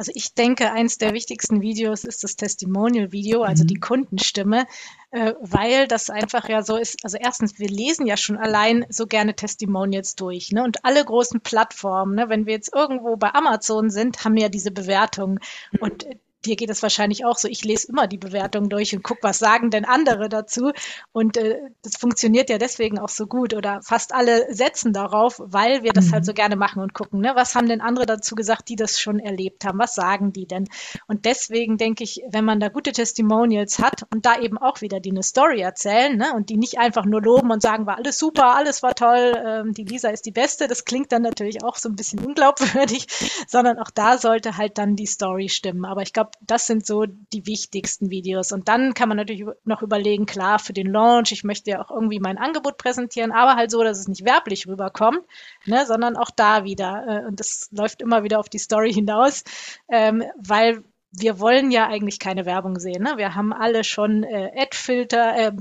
Also 0.00 0.12
ich 0.14 0.32
denke, 0.32 0.72
eins 0.72 0.96
der 0.96 1.12
wichtigsten 1.12 1.60
Videos 1.60 2.04
ist 2.04 2.24
das 2.24 2.34
Testimonial-Video, 2.34 3.42
also 3.42 3.64
mhm. 3.64 3.66
die 3.66 3.80
Kundenstimme, 3.80 4.66
äh, 5.10 5.34
weil 5.42 5.86
das 5.88 6.08
einfach 6.08 6.48
ja 6.48 6.62
so 6.62 6.78
ist. 6.78 7.04
Also 7.04 7.18
erstens, 7.20 7.58
wir 7.58 7.68
lesen 7.68 8.06
ja 8.06 8.16
schon 8.16 8.38
allein 8.38 8.86
so 8.88 9.06
gerne 9.06 9.36
Testimonials 9.36 10.16
durch. 10.16 10.52
Ne? 10.52 10.64
Und 10.64 10.86
alle 10.86 11.04
großen 11.04 11.42
Plattformen, 11.42 12.14
ne? 12.14 12.30
wenn 12.30 12.46
wir 12.46 12.54
jetzt 12.54 12.74
irgendwo 12.74 13.18
bei 13.18 13.34
Amazon 13.34 13.90
sind, 13.90 14.24
haben 14.24 14.38
ja 14.38 14.48
diese 14.48 14.70
Bewertungen. 14.70 15.38
Mhm. 15.72 15.78
Und 15.82 16.06
dir 16.44 16.56
geht 16.56 16.70
es 16.70 16.82
wahrscheinlich 16.82 17.24
auch 17.24 17.38
so. 17.38 17.48
Ich 17.48 17.64
lese 17.64 17.88
immer 17.88 18.06
die 18.06 18.18
Bewertungen 18.18 18.68
durch 18.68 18.94
und 18.94 19.02
gucke, 19.02 19.20
was 19.22 19.38
sagen 19.38 19.70
denn 19.70 19.84
andere 19.84 20.28
dazu. 20.28 20.72
Und 21.12 21.36
äh, 21.36 21.58
das 21.82 21.96
funktioniert 21.96 22.50
ja 22.50 22.58
deswegen 22.58 22.98
auch 22.98 23.08
so 23.08 23.26
gut. 23.26 23.54
Oder 23.54 23.80
fast 23.82 24.14
alle 24.14 24.52
setzen 24.52 24.92
darauf, 24.92 25.40
weil 25.42 25.82
wir 25.82 25.92
das 25.92 26.04
halt 26.04 26.10
mhm. 26.10 26.14
halt 26.14 26.26
so 26.26 26.34
gerne 26.34 26.56
machen 26.56 26.82
und 26.82 26.94
gucken, 26.94 27.20
ne? 27.20 27.32
was 27.34 27.54
haben 27.54 27.68
denn 27.68 27.80
andere 27.80 28.06
dazu 28.06 28.34
gesagt, 28.34 28.68
die 28.68 28.76
das 28.76 29.00
schon 29.00 29.18
erlebt 29.18 29.64
haben? 29.64 29.78
Was 29.78 29.94
sagen 29.94 30.32
die 30.32 30.46
denn? 30.46 30.68
Und 31.06 31.24
deswegen 31.24 31.76
denke 31.76 32.04
ich, 32.04 32.22
wenn 32.30 32.44
man 32.44 32.60
da 32.60 32.68
gute 32.68 32.92
Testimonials 32.92 33.78
hat 33.78 34.06
und 34.12 34.26
da 34.26 34.38
eben 34.38 34.58
auch 34.58 34.80
wieder 34.80 35.00
die 35.00 35.10
eine 35.10 35.22
Story 35.22 35.60
erzählen 35.60 36.16
ne? 36.16 36.32
und 36.34 36.50
die 36.50 36.56
nicht 36.56 36.78
einfach 36.78 37.04
nur 37.04 37.22
loben 37.22 37.50
und 37.50 37.62
sagen, 37.62 37.86
war 37.86 37.96
alles 37.96 38.18
super, 38.18 38.54
alles 38.54 38.82
war 38.82 38.94
toll, 38.94 39.34
ähm, 39.44 39.72
die 39.72 39.84
Lisa 39.84 40.10
ist 40.10 40.26
die 40.26 40.30
Beste, 40.30 40.68
das 40.68 40.84
klingt 40.84 41.12
dann 41.12 41.22
natürlich 41.22 41.62
auch 41.64 41.76
so 41.76 41.88
ein 41.88 41.96
bisschen 41.96 42.24
unglaubwürdig, 42.24 43.06
sondern 43.48 43.78
auch 43.78 43.90
da 43.90 44.18
sollte 44.18 44.56
halt 44.56 44.78
dann 44.78 44.96
die 44.96 45.06
Story 45.06 45.48
stimmen. 45.48 45.84
Aber 45.84 46.02
ich 46.02 46.12
glaube, 46.12 46.29
glaube, 46.30 46.46
das 46.46 46.66
sind 46.66 46.86
so 46.86 47.04
die 47.06 47.46
wichtigsten 47.46 48.10
Videos. 48.10 48.52
Und 48.52 48.68
dann 48.68 48.94
kann 48.94 49.08
man 49.08 49.16
natürlich 49.16 49.44
noch 49.64 49.82
überlegen, 49.82 50.26
klar, 50.26 50.58
für 50.58 50.72
den 50.72 50.86
Launch, 50.86 51.32
ich 51.32 51.44
möchte 51.44 51.70
ja 51.70 51.82
auch 51.82 51.90
irgendwie 51.90 52.20
mein 52.20 52.38
Angebot 52.38 52.78
präsentieren, 52.78 53.32
aber 53.32 53.56
halt 53.56 53.70
so, 53.70 53.82
dass 53.82 53.98
es 53.98 54.08
nicht 54.08 54.24
werblich 54.24 54.66
rüberkommt, 54.66 55.20
ne, 55.66 55.86
sondern 55.86 56.16
auch 56.16 56.30
da 56.30 56.64
wieder. 56.64 57.04
Äh, 57.06 57.26
und 57.26 57.40
das 57.40 57.68
läuft 57.72 58.02
immer 58.02 58.22
wieder 58.24 58.38
auf 58.38 58.48
die 58.48 58.58
Story 58.58 58.92
hinaus, 59.00 59.44
ähm, 59.88 60.24
weil 60.36 60.84
wir 61.12 61.40
wollen 61.40 61.70
ja 61.70 61.88
eigentlich 61.88 62.20
keine 62.20 62.46
Werbung 62.46 62.78
sehen. 62.78 63.02
Ne? 63.02 63.14
Wir 63.16 63.34
haben 63.34 63.52
alle 63.52 63.82
schon 63.82 64.22
äh, 64.22 64.50
Ad-Filter, 64.56 65.36
äh, 65.36 65.52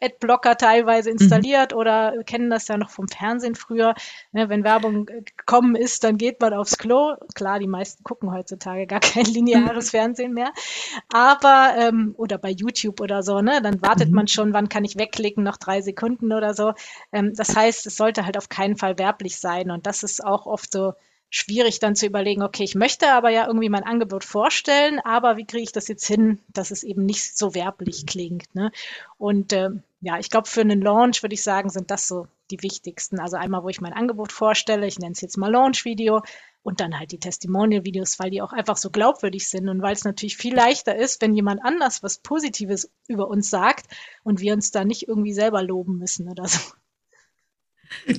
Adblocker 0.00 0.56
teilweise 0.56 1.10
mhm. 1.10 1.18
installiert 1.18 1.72
mhm. 1.72 1.78
oder 1.78 2.14
kennen 2.24 2.50
das 2.50 2.68
ja 2.68 2.76
noch 2.76 2.90
vom 2.90 3.08
Fernsehen 3.08 3.54
früher. 3.54 3.94
Ne, 4.32 4.48
wenn 4.48 4.64
Werbung 4.64 5.06
gekommen 5.06 5.74
ist, 5.74 6.04
dann 6.04 6.18
geht 6.18 6.40
man 6.40 6.54
aufs 6.54 6.78
Klo. 6.78 7.14
Klar, 7.34 7.58
die 7.58 7.66
meisten 7.66 8.04
gucken 8.04 8.32
heutzutage 8.32 8.86
gar 8.86 9.00
kein 9.00 9.24
lineares. 9.24 9.90
Fernsehen 9.96 10.34
mehr. 10.34 10.52
Aber, 11.12 11.74
ähm, 11.78 12.14
oder 12.16 12.38
bei 12.38 12.50
YouTube 12.50 13.00
oder 13.00 13.22
so, 13.22 13.40
ne, 13.40 13.60
dann 13.62 13.82
wartet 13.82 14.08
mhm. 14.08 14.14
man 14.14 14.28
schon, 14.28 14.52
wann 14.52 14.68
kann 14.68 14.84
ich 14.84 14.98
wegklicken, 14.98 15.44
noch 15.44 15.56
drei 15.56 15.80
Sekunden 15.80 16.32
oder 16.32 16.54
so. 16.54 16.74
Ähm, 17.12 17.32
das 17.34 17.54
heißt, 17.54 17.86
es 17.86 17.96
sollte 17.96 18.24
halt 18.26 18.36
auf 18.36 18.48
keinen 18.48 18.76
Fall 18.76 18.98
werblich 18.98 19.38
sein. 19.38 19.70
Und 19.70 19.86
das 19.86 20.02
ist 20.02 20.24
auch 20.24 20.46
oft 20.46 20.70
so 20.72 20.94
schwierig 21.30 21.80
dann 21.80 21.96
zu 21.96 22.06
überlegen, 22.06 22.42
okay, 22.42 22.64
ich 22.64 22.74
möchte 22.74 23.10
aber 23.12 23.30
ja 23.30 23.46
irgendwie 23.46 23.68
mein 23.68 23.84
Angebot 23.84 24.24
vorstellen, 24.24 25.00
aber 25.00 25.36
wie 25.36 25.46
kriege 25.46 25.64
ich 25.64 25.72
das 25.72 25.88
jetzt 25.88 26.06
hin, 26.06 26.40
dass 26.48 26.70
es 26.70 26.82
eben 26.82 27.04
nicht 27.04 27.36
so 27.36 27.54
werblich 27.54 28.06
klingt. 28.06 28.54
Ne? 28.54 28.70
Und 29.18 29.52
äh, 29.52 29.70
ja, 30.00 30.18
ich 30.18 30.30
glaube, 30.30 30.48
für 30.48 30.60
einen 30.60 30.80
Launch 30.80 31.22
würde 31.22 31.34
ich 31.34 31.42
sagen, 31.42 31.68
sind 31.68 31.90
das 31.90 32.06
so 32.06 32.28
die 32.50 32.62
wichtigsten. 32.62 33.18
Also 33.18 33.36
einmal, 33.36 33.64
wo 33.64 33.68
ich 33.68 33.80
mein 33.80 33.92
Angebot 33.92 34.32
vorstelle, 34.32 34.86
ich 34.86 34.98
nenne 34.98 35.12
es 35.12 35.20
jetzt 35.20 35.36
mal 35.36 35.50
Launch-Video 35.50 36.22
und 36.62 36.80
dann 36.80 36.98
halt 36.98 37.12
die 37.12 37.18
Testimonial-Videos, 37.18 38.18
weil 38.18 38.30
die 38.30 38.42
auch 38.42 38.52
einfach 38.52 38.76
so 38.76 38.90
glaubwürdig 38.90 39.48
sind 39.48 39.68
und 39.68 39.82
weil 39.82 39.94
es 39.94 40.04
natürlich 40.04 40.36
viel 40.36 40.54
leichter 40.54 40.96
ist, 40.96 41.22
wenn 41.22 41.34
jemand 41.34 41.64
anders 41.64 42.02
was 42.02 42.18
Positives 42.18 42.90
über 43.08 43.28
uns 43.28 43.50
sagt 43.50 43.86
und 44.22 44.40
wir 44.40 44.52
uns 44.52 44.70
da 44.70 44.84
nicht 44.84 45.08
irgendwie 45.08 45.32
selber 45.32 45.62
loben 45.62 45.98
müssen 45.98 46.28
oder 46.28 46.46
so. 46.46 46.60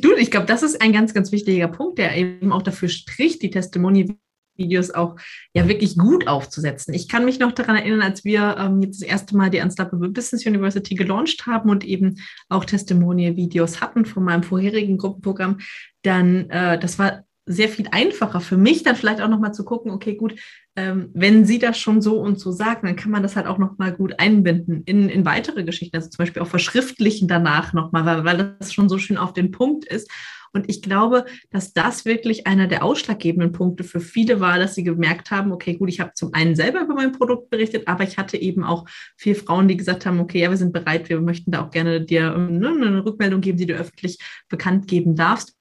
Du, 0.02 0.14
ich 0.16 0.32
glaube, 0.32 0.46
das 0.46 0.64
ist 0.64 0.82
ein 0.82 0.94
ganz, 0.94 1.14
ganz 1.14 1.32
wichtiger 1.32 1.68
Punkt, 1.68 1.98
der 1.98 2.16
eben 2.16 2.52
auch 2.52 2.62
dafür 2.62 2.90
spricht, 2.90 3.42
die 3.42 3.50
Testimonial 3.50 4.16
Videos 4.58 4.92
auch 4.92 5.16
ja 5.54 5.68
wirklich 5.68 5.98
gut 5.98 6.28
aufzusetzen. 6.28 6.94
Ich 6.94 7.08
kann 7.08 7.26
mich 7.26 7.40
noch 7.40 7.52
daran 7.52 7.76
erinnern, 7.76 8.02
als 8.02 8.26
wir 8.26 8.56
ähm, 8.58 8.82
jetzt 8.82 9.02
das 9.02 9.08
erste 9.08 9.38
Mal 9.38 9.50
die 9.50 9.60
Unstoppable 9.60 10.10
Business 10.10 10.46
University 10.46 10.96
gelauncht 10.96 11.46
haben 11.46 11.70
und 11.70 11.86
eben 11.86 12.16
auch 12.50 12.66
Testimonial-Videos 12.66 13.82
hatten 13.82 14.06
von 14.06 14.24
meinem 14.24 14.44
vorherigen 14.44 14.98
Gruppenprogramm, 14.98 15.60
dann 16.02 16.50
äh, 16.50 16.80
das 16.80 17.00
war 17.00 17.24
sehr 17.48 17.70
viel 17.70 17.88
einfacher 17.92 18.42
für 18.42 18.58
mich, 18.58 18.84
dann 18.84 18.96
vielleicht 18.96 19.22
auch 19.22 19.30
nochmal 19.30 19.54
zu 19.54 19.64
gucken, 19.64 19.92
okay, 19.92 20.16
gut, 20.16 20.36
ähm, 20.76 21.10
wenn 21.14 21.46
sie 21.46 21.60
das 21.60 21.78
schon 21.80 22.02
so 22.02 22.20
und 22.20 22.40
so 22.40 22.52
sagen, 22.52 22.86
dann 22.86 22.96
kann 22.96 23.12
man 23.12 23.24
das 23.24 23.36
halt 23.36 23.48
auch 23.48 23.58
nochmal 23.58 23.94
gut 23.94 24.20
einbinden 24.20 24.84
in, 24.86 25.10
in 25.10 25.26
weitere 25.26 25.64
Geschichten, 25.64 25.96
also 25.96 26.10
zum 26.10 26.18
Beispiel 26.18 26.42
auch 26.42 26.48
verschriftlichen 26.48 27.28
danach 27.28 27.74
nochmal, 27.74 28.06
weil, 28.06 28.26
weil 28.26 28.56
das 28.60 28.74
schon 28.74 28.90
so 28.90 28.98
schön 28.98 29.18
auf 29.18 29.34
den 29.34 29.52
Punkt 29.52 29.86
ist. 29.86 30.12
Und 30.54 30.70
ich 30.70 30.82
glaube, 30.82 31.26
dass 31.52 31.74
das 31.74 32.06
wirklich 32.06 32.48
einer 32.48 32.68
der 32.68 32.84
ausschlaggebenden 32.84 33.52
Punkte 33.52 33.84
für 33.84 34.00
viele 34.00 34.40
war, 34.40 34.58
dass 34.58 34.76
sie 34.76 34.84
gemerkt 34.84 35.30
haben, 35.30 35.52
okay, 35.52 35.76
gut, 35.76 35.90
ich 35.90 36.00
habe 36.00 36.14
zum 36.16 36.34
einen 36.34 36.56
selber 36.56 36.82
über 36.82 36.96
mein 36.96 37.12
Produkt 37.12 37.50
berichtet, 37.50 37.88
aber 37.88 38.04
ich 38.04 38.18
hatte 38.18 38.38
eben 38.38 38.64
auch 38.64 38.86
vier 39.18 39.36
Frauen, 39.36 39.68
die 39.68 39.78
gesagt 39.78 40.06
haben, 40.06 40.20
okay, 40.20 40.40
ja, 40.40 40.50
wir 40.50 40.58
sind 40.58 40.74
bereit, 40.74 41.10
wir 41.10 41.22
möchten 41.22 41.52
da 41.52 41.66
auch 41.66 41.72
gerne 41.72 42.02
dir 42.02 42.36
ne, 42.38 42.70
eine 42.70 43.06
Rückmeldung 43.06 43.42
geben, 43.42 43.58
die 43.58 43.66
du 43.66 43.74
öffentlich 43.74 44.20
bekannt 44.50 44.88
geben 44.88 45.16
darfst 45.16 45.57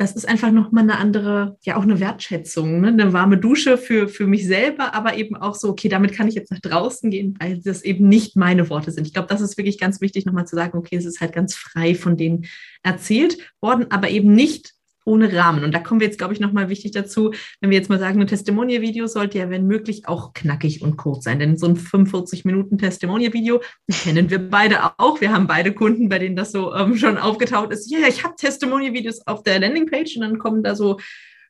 das 0.00 0.12
ist 0.12 0.26
einfach 0.26 0.50
nochmal 0.50 0.84
eine 0.84 0.96
andere, 0.96 1.58
ja 1.60 1.76
auch 1.76 1.82
eine 1.82 2.00
Wertschätzung, 2.00 2.80
ne? 2.80 2.88
eine 2.88 3.12
warme 3.12 3.36
Dusche 3.36 3.76
für, 3.76 4.08
für 4.08 4.26
mich 4.26 4.46
selber, 4.46 4.94
aber 4.94 5.14
eben 5.18 5.36
auch 5.36 5.54
so, 5.54 5.68
okay, 5.68 5.90
damit 5.90 6.14
kann 6.14 6.26
ich 6.26 6.34
jetzt 6.34 6.50
nach 6.50 6.58
draußen 6.58 7.10
gehen, 7.10 7.36
weil 7.38 7.60
das 7.60 7.82
eben 7.82 8.08
nicht 8.08 8.34
meine 8.34 8.70
Worte 8.70 8.92
sind. 8.92 9.06
Ich 9.06 9.12
glaube, 9.12 9.28
das 9.28 9.42
ist 9.42 9.58
wirklich 9.58 9.78
ganz 9.78 10.00
wichtig, 10.00 10.24
nochmal 10.24 10.46
zu 10.46 10.56
sagen, 10.56 10.78
okay, 10.78 10.96
es 10.96 11.04
ist 11.04 11.20
halt 11.20 11.34
ganz 11.34 11.54
frei 11.54 11.94
von 11.94 12.16
denen 12.16 12.46
erzählt 12.82 13.36
worden, 13.60 13.90
aber 13.90 14.08
eben 14.08 14.32
nicht 14.32 14.72
ohne 15.10 15.32
Rahmen. 15.32 15.64
Und 15.64 15.74
da 15.74 15.80
kommen 15.80 16.00
wir 16.00 16.06
jetzt, 16.06 16.18
glaube 16.18 16.32
ich, 16.32 16.40
nochmal 16.40 16.68
wichtig 16.68 16.92
dazu, 16.92 17.32
wenn 17.60 17.70
wir 17.70 17.78
jetzt 17.78 17.90
mal 17.90 17.98
sagen, 17.98 18.20
ein 18.20 18.26
Testimonial-Video 18.26 19.08
sollte 19.08 19.38
ja, 19.38 19.50
wenn 19.50 19.66
möglich, 19.66 20.06
auch 20.06 20.32
knackig 20.32 20.82
und 20.82 20.96
kurz 20.96 21.24
sein. 21.24 21.40
Denn 21.40 21.56
so 21.56 21.66
ein 21.66 21.76
45-Minuten-Testimonial-Video 21.76 23.60
kennen 23.90 24.30
wir 24.30 24.38
beide 24.38 24.98
auch. 24.98 25.20
Wir 25.20 25.32
haben 25.32 25.48
beide 25.48 25.74
Kunden, 25.74 26.08
bei 26.08 26.20
denen 26.20 26.36
das 26.36 26.52
so 26.52 26.72
ähm, 26.74 26.96
schon 26.96 27.18
aufgetaucht 27.18 27.72
ist. 27.72 27.90
Ja, 27.90 28.06
ich 28.08 28.22
habe 28.22 28.36
Testimonial-Videos 28.36 29.26
auf 29.26 29.42
der 29.42 29.58
Landingpage 29.58 30.16
und 30.16 30.22
dann 30.22 30.38
kommen 30.38 30.62
da 30.62 30.76
so 30.76 30.98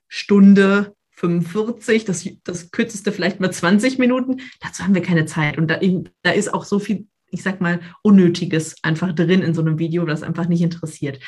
Stunde, 0.08 0.94
45, 1.20 2.06
das, 2.06 2.26
das 2.44 2.70
kürzeste 2.70 3.12
vielleicht 3.12 3.40
mal 3.40 3.52
20 3.52 3.98
Minuten. 3.98 4.40
Dazu 4.60 4.82
haben 4.82 4.94
wir 4.94 5.02
keine 5.02 5.26
Zeit. 5.26 5.58
Und 5.58 5.68
da, 5.68 5.78
da 6.22 6.30
ist 6.30 6.52
auch 6.52 6.64
so 6.64 6.78
viel, 6.78 7.06
ich 7.30 7.42
sag 7.42 7.60
mal, 7.60 7.80
Unnötiges 8.02 8.76
einfach 8.82 9.12
drin 9.12 9.42
in 9.42 9.52
so 9.52 9.60
einem 9.60 9.78
Video, 9.78 10.06
das 10.06 10.22
einfach 10.22 10.48
nicht 10.48 10.62
interessiert. 10.62 11.20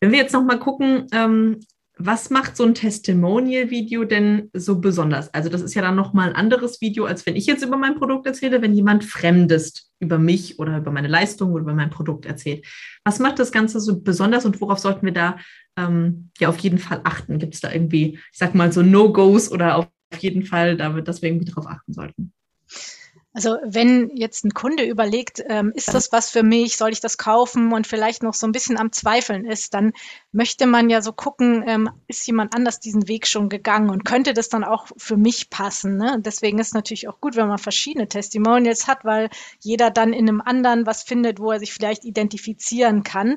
Wenn 0.00 0.12
wir 0.12 0.18
jetzt 0.18 0.32
nochmal 0.32 0.58
gucken, 0.58 1.06
ähm, 1.12 1.60
was 2.04 2.30
macht 2.30 2.56
so 2.56 2.64
ein 2.64 2.74
Testimonial-Video 2.74 4.04
denn 4.04 4.50
so 4.52 4.80
besonders? 4.80 5.32
Also 5.32 5.48
das 5.48 5.62
ist 5.62 5.74
ja 5.74 5.82
dann 5.82 5.94
nochmal 5.94 6.30
ein 6.30 6.34
anderes 6.34 6.80
Video, 6.80 7.04
als 7.04 7.26
wenn 7.26 7.36
ich 7.36 7.46
jetzt 7.46 7.64
über 7.64 7.76
mein 7.76 7.96
Produkt 7.96 8.26
erzähle, 8.26 8.62
wenn 8.62 8.74
jemand 8.74 9.04
Fremdes 9.04 9.92
über 10.00 10.18
mich 10.18 10.58
oder 10.58 10.78
über 10.78 10.90
meine 10.90 11.08
Leistung 11.08 11.52
oder 11.52 11.62
über 11.62 11.74
mein 11.74 11.90
Produkt 11.90 12.26
erzählt. 12.26 12.66
Was 13.04 13.18
macht 13.18 13.38
das 13.38 13.52
Ganze 13.52 13.80
so 13.80 14.00
besonders 14.00 14.44
und 14.44 14.60
worauf 14.60 14.78
sollten 14.78 15.06
wir 15.06 15.12
da 15.12 15.36
ähm, 15.76 16.30
ja 16.38 16.48
auf 16.48 16.58
jeden 16.58 16.78
Fall 16.78 17.00
achten? 17.04 17.38
Gibt 17.38 17.54
es 17.54 17.60
da 17.60 17.72
irgendwie, 17.72 18.18
ich 18.32 18.38
sag 18.38 18.54
mal, 18.54 18.72
so 18.72 18.82
No-Gos 18.82 19.50
oder 19.50 19.76
auf 19.76 19.88
jeden 20.18 20.44
Fall, 20.44 20.76
dass 20.76 21.22
wir 21.22 21.28
irgendwie 21.28 21.46
darauf 21.46 21.66
achten 21.66 21.92
sollten? 21.92 22.32
Also 23.34 23.56
wenn 23.64 24.10
jetzt 24.14 24.44
ein 24.44 24.52
Kunde 24.52 24.84
überlegt, 24.84 25.42
ähm, 25.48 25.72
ist 25.74 25.94
das 25.94 26.12
was 26.12 26.28
für 26.28 26.42
mich, 26.42 26.76
soll 26.76 26.90
ich 26.90 27.00
das 27.00 27.16
kaufen 27.16 27.72
und 27.72 27.86
vielleicht 27.86 28.22
noch 28.22 28.34
so 28.34 28.46
ein 28.46 28.52
bisschen 28.52 28.76
am 28.76 28.92
Zweifeln 28.92 29.46
ist, 29.46 29.72
dann 29.72 29.92
möchte 30.32 30.66
man 30.66 30.90
ja 30.90 31.00
so 31.00 31.12
gucken, 31.12 31.64
ähm, 31.66 31.90
ist 32.08 32.26
jemand 32.26 32.54
anders 32.54 32.78
diesen 32.78 33.08
Weg 33.08 33.26
schon 33.26 33.48
gegangen 33.48 33.88
und 33.88 34.04
könnte 34.04 34.34
das 34.34 34.50
dann 34.50 34.64
auch 34.64 34.86
für 34.98 35.16
mich 35.16 35.48
passen. 35.48 35.96
Ne? 35.96 36.18
Deswegen 36.20 36.58
ist 36.58 36.74
natürlich 36.74 37.08
auch 37.08 37.20
gut, 37.20 37.34
wenn 37.36 37.48
man 37.48 37.58
verschiedene 37.58 38.06
Testimonials 38.06 38.86
hat, 38.86 39.04
weil 39.06 39.30
jeder 39.60 39.90
dann 39.90 40.12
in 40.12 40.28
einem 40.28 40.42
anderen 40.42 40.84
was 40.84 41.02
findet, 41.02 41.40
wo 41.40 41.52
er 41.52 41.58
sich 41.58 41.72
vielleicht 41.72 42.04
identifizieren 42.04 43.02
kann. 43.02 43.36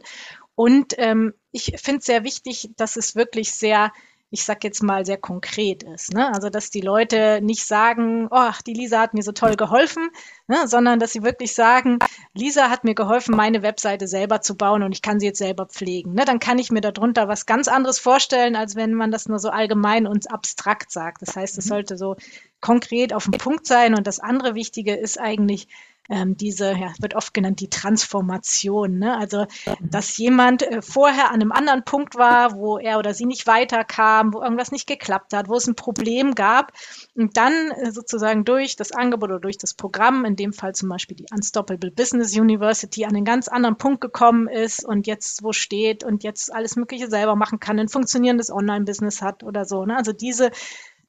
Und 0.56 0.96
ähm, 0.98 1.34
ich 1.52 1.74
finde 1.78 2.00
es 2.00 2.06
sehr 2.06 2.26
wichtig, 2.26 2.72
dass 2.76 2.98
es 2.98 3.16
wirklich 3.16 3.54
sehr 3.54 3.94
ich 4.36 4.44
sag 4.44 4.66
jetzt 4.66 4.84
mal, 4.84 5.06
sehr 5.06 5.18
konkret 5.18 5.84
ist. 5.84 6.14
Ne? 6.14 6.28
Also, 6.34 6.50
dass 6.50 6.70
die 6.70 6.82
Leute 6.82 7.40
nicht 7.42 7.66
sagen, 7.66 8.28
oh, 8.30 8.52
die 8.68 8.74
Lisa 8.74 9.00
hat 9.00 9.14
mir 9.14 9.24
so 9.24 9.32
toll 9.32 9.56
geholfen, 9.56 10.10
ne? 10.48 10.68
sondern 10.68 11.00
dass 11.00 11.14
sie 11.14 11.24
wirklich 11.24 11.56
sagen, 11.56 12.00
Lisa 12.34 12.70
hat 12.70 12.84
mir 12.84 12.96
geholfen, 12.96 13.34
meine 13.34 13.62
Webseite 13.62 14.10
selber 14.10 14.42
zu 14.42 14.58
bauen 14.58 14.84
und 14.84 14.92
ich 14.92 15.02
kann 15.02 15.22
sie 15.22 15.28
jetzt 15.28 15.40
selber 15.40 15.68
pflegen. 15.68 16.14
Ne? 16.14 16.26
Dann 16.26 16.40
kann 16.40 16.60
ich 16.60 16.70
mir 16.70 16.82
darunter 16.82 17.30
was 17.30 17.46
ganz 17.46 17.70
anderes 17.70 17.98
vorstellen, 17.98 18.58
als 18.58 18.76
wenn 18.76 18.94
man 18.94 19.10
das 19.10 19.30
nur 19.30 19.40
so 19.40 19.50
allgemein 19.50 20.06
und 20.06 20.30
abstrakt 20.30 20.92
sagt. 20.92 21.22
Das 21.22 21.38
heißt, 21.38 21.58
es 21.58 21.66
mhm. 21.66 21.70
sollte 21.70 21.98
so 21.98 22.18
konkret 22.60 23.14
auf 23.14 23.24
den 23.24 23.40
Punkt 23.40 23.66
sein. 23.66 23.96
Und 23.96 24.06
das 24.06 24.20
andere 24.20 24.54
Wichtige 24.54 24.96
ist 24.96 25.18
eigentlich, 25.18 25.70
ähm, 26.10 26.38
diese, 26.38 26.72
ja, 26.72 26.94
wird 27.00 27.16
oft 27.16 27.34
genannt 27.34 27.60
die 27.60 27.70
Transformation. 27.70 29.00
Ne? 29.00 29.18
Also, 29.18 29.46
dass 29.82 30.18
jemand 30.18 30.64
äh, 30.64 30.82
vorher 30.82 31.30
an 31.30 31.42
einem 31.42 31.52
anderen 31.52 31.84
Punkt 31.84 32.16
war, 32.16 32.56
wo 32.56 32.78
er 32.78 33.00
oder 33.00 33.14
sie 33.14 33.26
nicht 33.26 33.48
weiterkam, 33.48 34.34
wo 34.34 34.42
irgendwas 34.42 34.72
nicht 34.72 34.88
geklappt 34.88 35.34
hat, 35.34 35.50
wo 35.50 35.56
es 35.56 35.68
ein 35.68 35.76
Problem 35.76 36.36
gab 36.36 36.74
und 37.16 37.38
dann 37.38 37.72
äh, 37.72 37.92
sozusagen 37.92 38.46
durch 38.46 38.76
das 38.76 38.92
Angebot 38.92 39.30
oder 39.30 39.40
durch 39.40 39.58
das 39.58 39.74
Programm, 39.74 40.26
in 40.26 40.36
dem 40.36 40.54
Fall 40.54 40.76
zum 40.76 40.90
Beispiel 40.90 41.18
die 41.18 41.28
Unstoppable 41.32 41.92
Business 41.92 42.38
University, 42.38 43.06
an 43.06 43.16
einen 43.16 43.26
ganz 43.26 43.48
anderen 43.48 43.78
Punkt 43.78 44.02
gekommen 44.02 44.48
ist 44.48 44.86
und 44.86 45.08
jetzt 45.08 45.44
wo 45.44 45.54
steht 45.54 46.04
und 46.04 46.24
jetzt 46.24 46.54
alles 46.54 46.76
Mögliche 46.76 47.10
selber 47.10 47.36
machen 47.36 47.60
kann, 47.60 47.80
ein 47.80 47.90
funktionierendes 47.90 48.52
Online-Business 48.52 49.22
hat 49.22 49.44
oder 49.44 49.66
so. 49.66 49.86
Ne? 49.86 49.96
Also 49.96 50.14
diese 50.14 50.52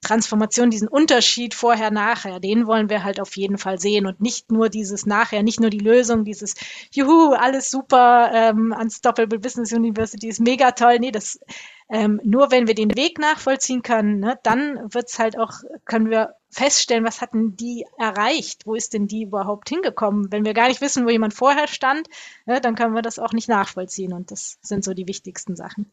Transformation, 0.00 0.70
diesen 0.70 0.88
Unterschied 0.88 1.54
vorher, 1.54 1.90
nachher, 1.90 2.40
den 2.40 2.66
wollen 2.66 2.90
wir 2.90 3.04
halt 3.04 3.20
auf 3.20 3.36
jeden 3.36 3.58
Fall 3.58 3.78
sehen 3.78 4.06
und 4.06 4.20
nicht 4.20 4.50
nur 4.50 4.68
dieses 4.68 5.06
nachher, 5.06 5.42
nicht 5.42 5.60
nur 5.60 5.70
die 5.70 5.78
Lösung, 5.78 6.24
dieses 6.24 6.54
Juhu, 6.92 7.32
alles 7.32 7.70
super, 7.70 8.30
ähm, 8.32 8.74
Unstoppable 8.78 9.38
Business 9.38 9.72
University 9.72 10.28
ist 10.28 10.40
mega 10.40 10.72
toll. 10.72 10.98
Nee, 10.98 11.10
das 11.10 11.38
ähm, 11.88 12.20
nur 12.24 12.50
wenn 12.50 12.66
wir 12.66 12.74
den 12.74 12.96
Weg 12.96 13.18
nachvollziehen 13.18 13.82
können, 13.82 14.18
ne, 14.18 14.38
dann 14.42 14.92
wird's 14.92 15.18
halt 15.18 15.38
auch, 15.38 15.52
können 15.84 16.10
wir 16.10 16.34
feststellen, 16.50 17.04
was 17.04 17.20
hatten 17.20 17.56
die 17.56 17.86
erreicht, 17.98 18.66
wo 18.66 18.74
ist 18.74 18.92
denn 18.94 19.06
die 19.06 19.22
überhaupt 19.22 19.68
hingekommen. 19.68 20.32
Wenn 20.32 20.44
wir 20.44 20.54
gar 20.54 20.68
nicht 20.68 20.80
wissen, 20.80 21.06
wo 21.06 21.10
jemand 21.10 21.34
vorher 21.34 21.68
stand, 21.68 22.08
ne, 22.44 22.60
dann 22.60 22.74
können 22.74 22.94
wir 22.94 23.02
das 23.02 23.18
auch 23.18 23.32
nicht 23.32 23.48
nachvollziehen 23.48 24.12
und 24.12 24.30
das 24.30 24.58
sind 24.62 24.84
so 24.84 24.94
die 24.94 25.06
wichtigsten 25.06 25.54
Sachen. 25.54 25.92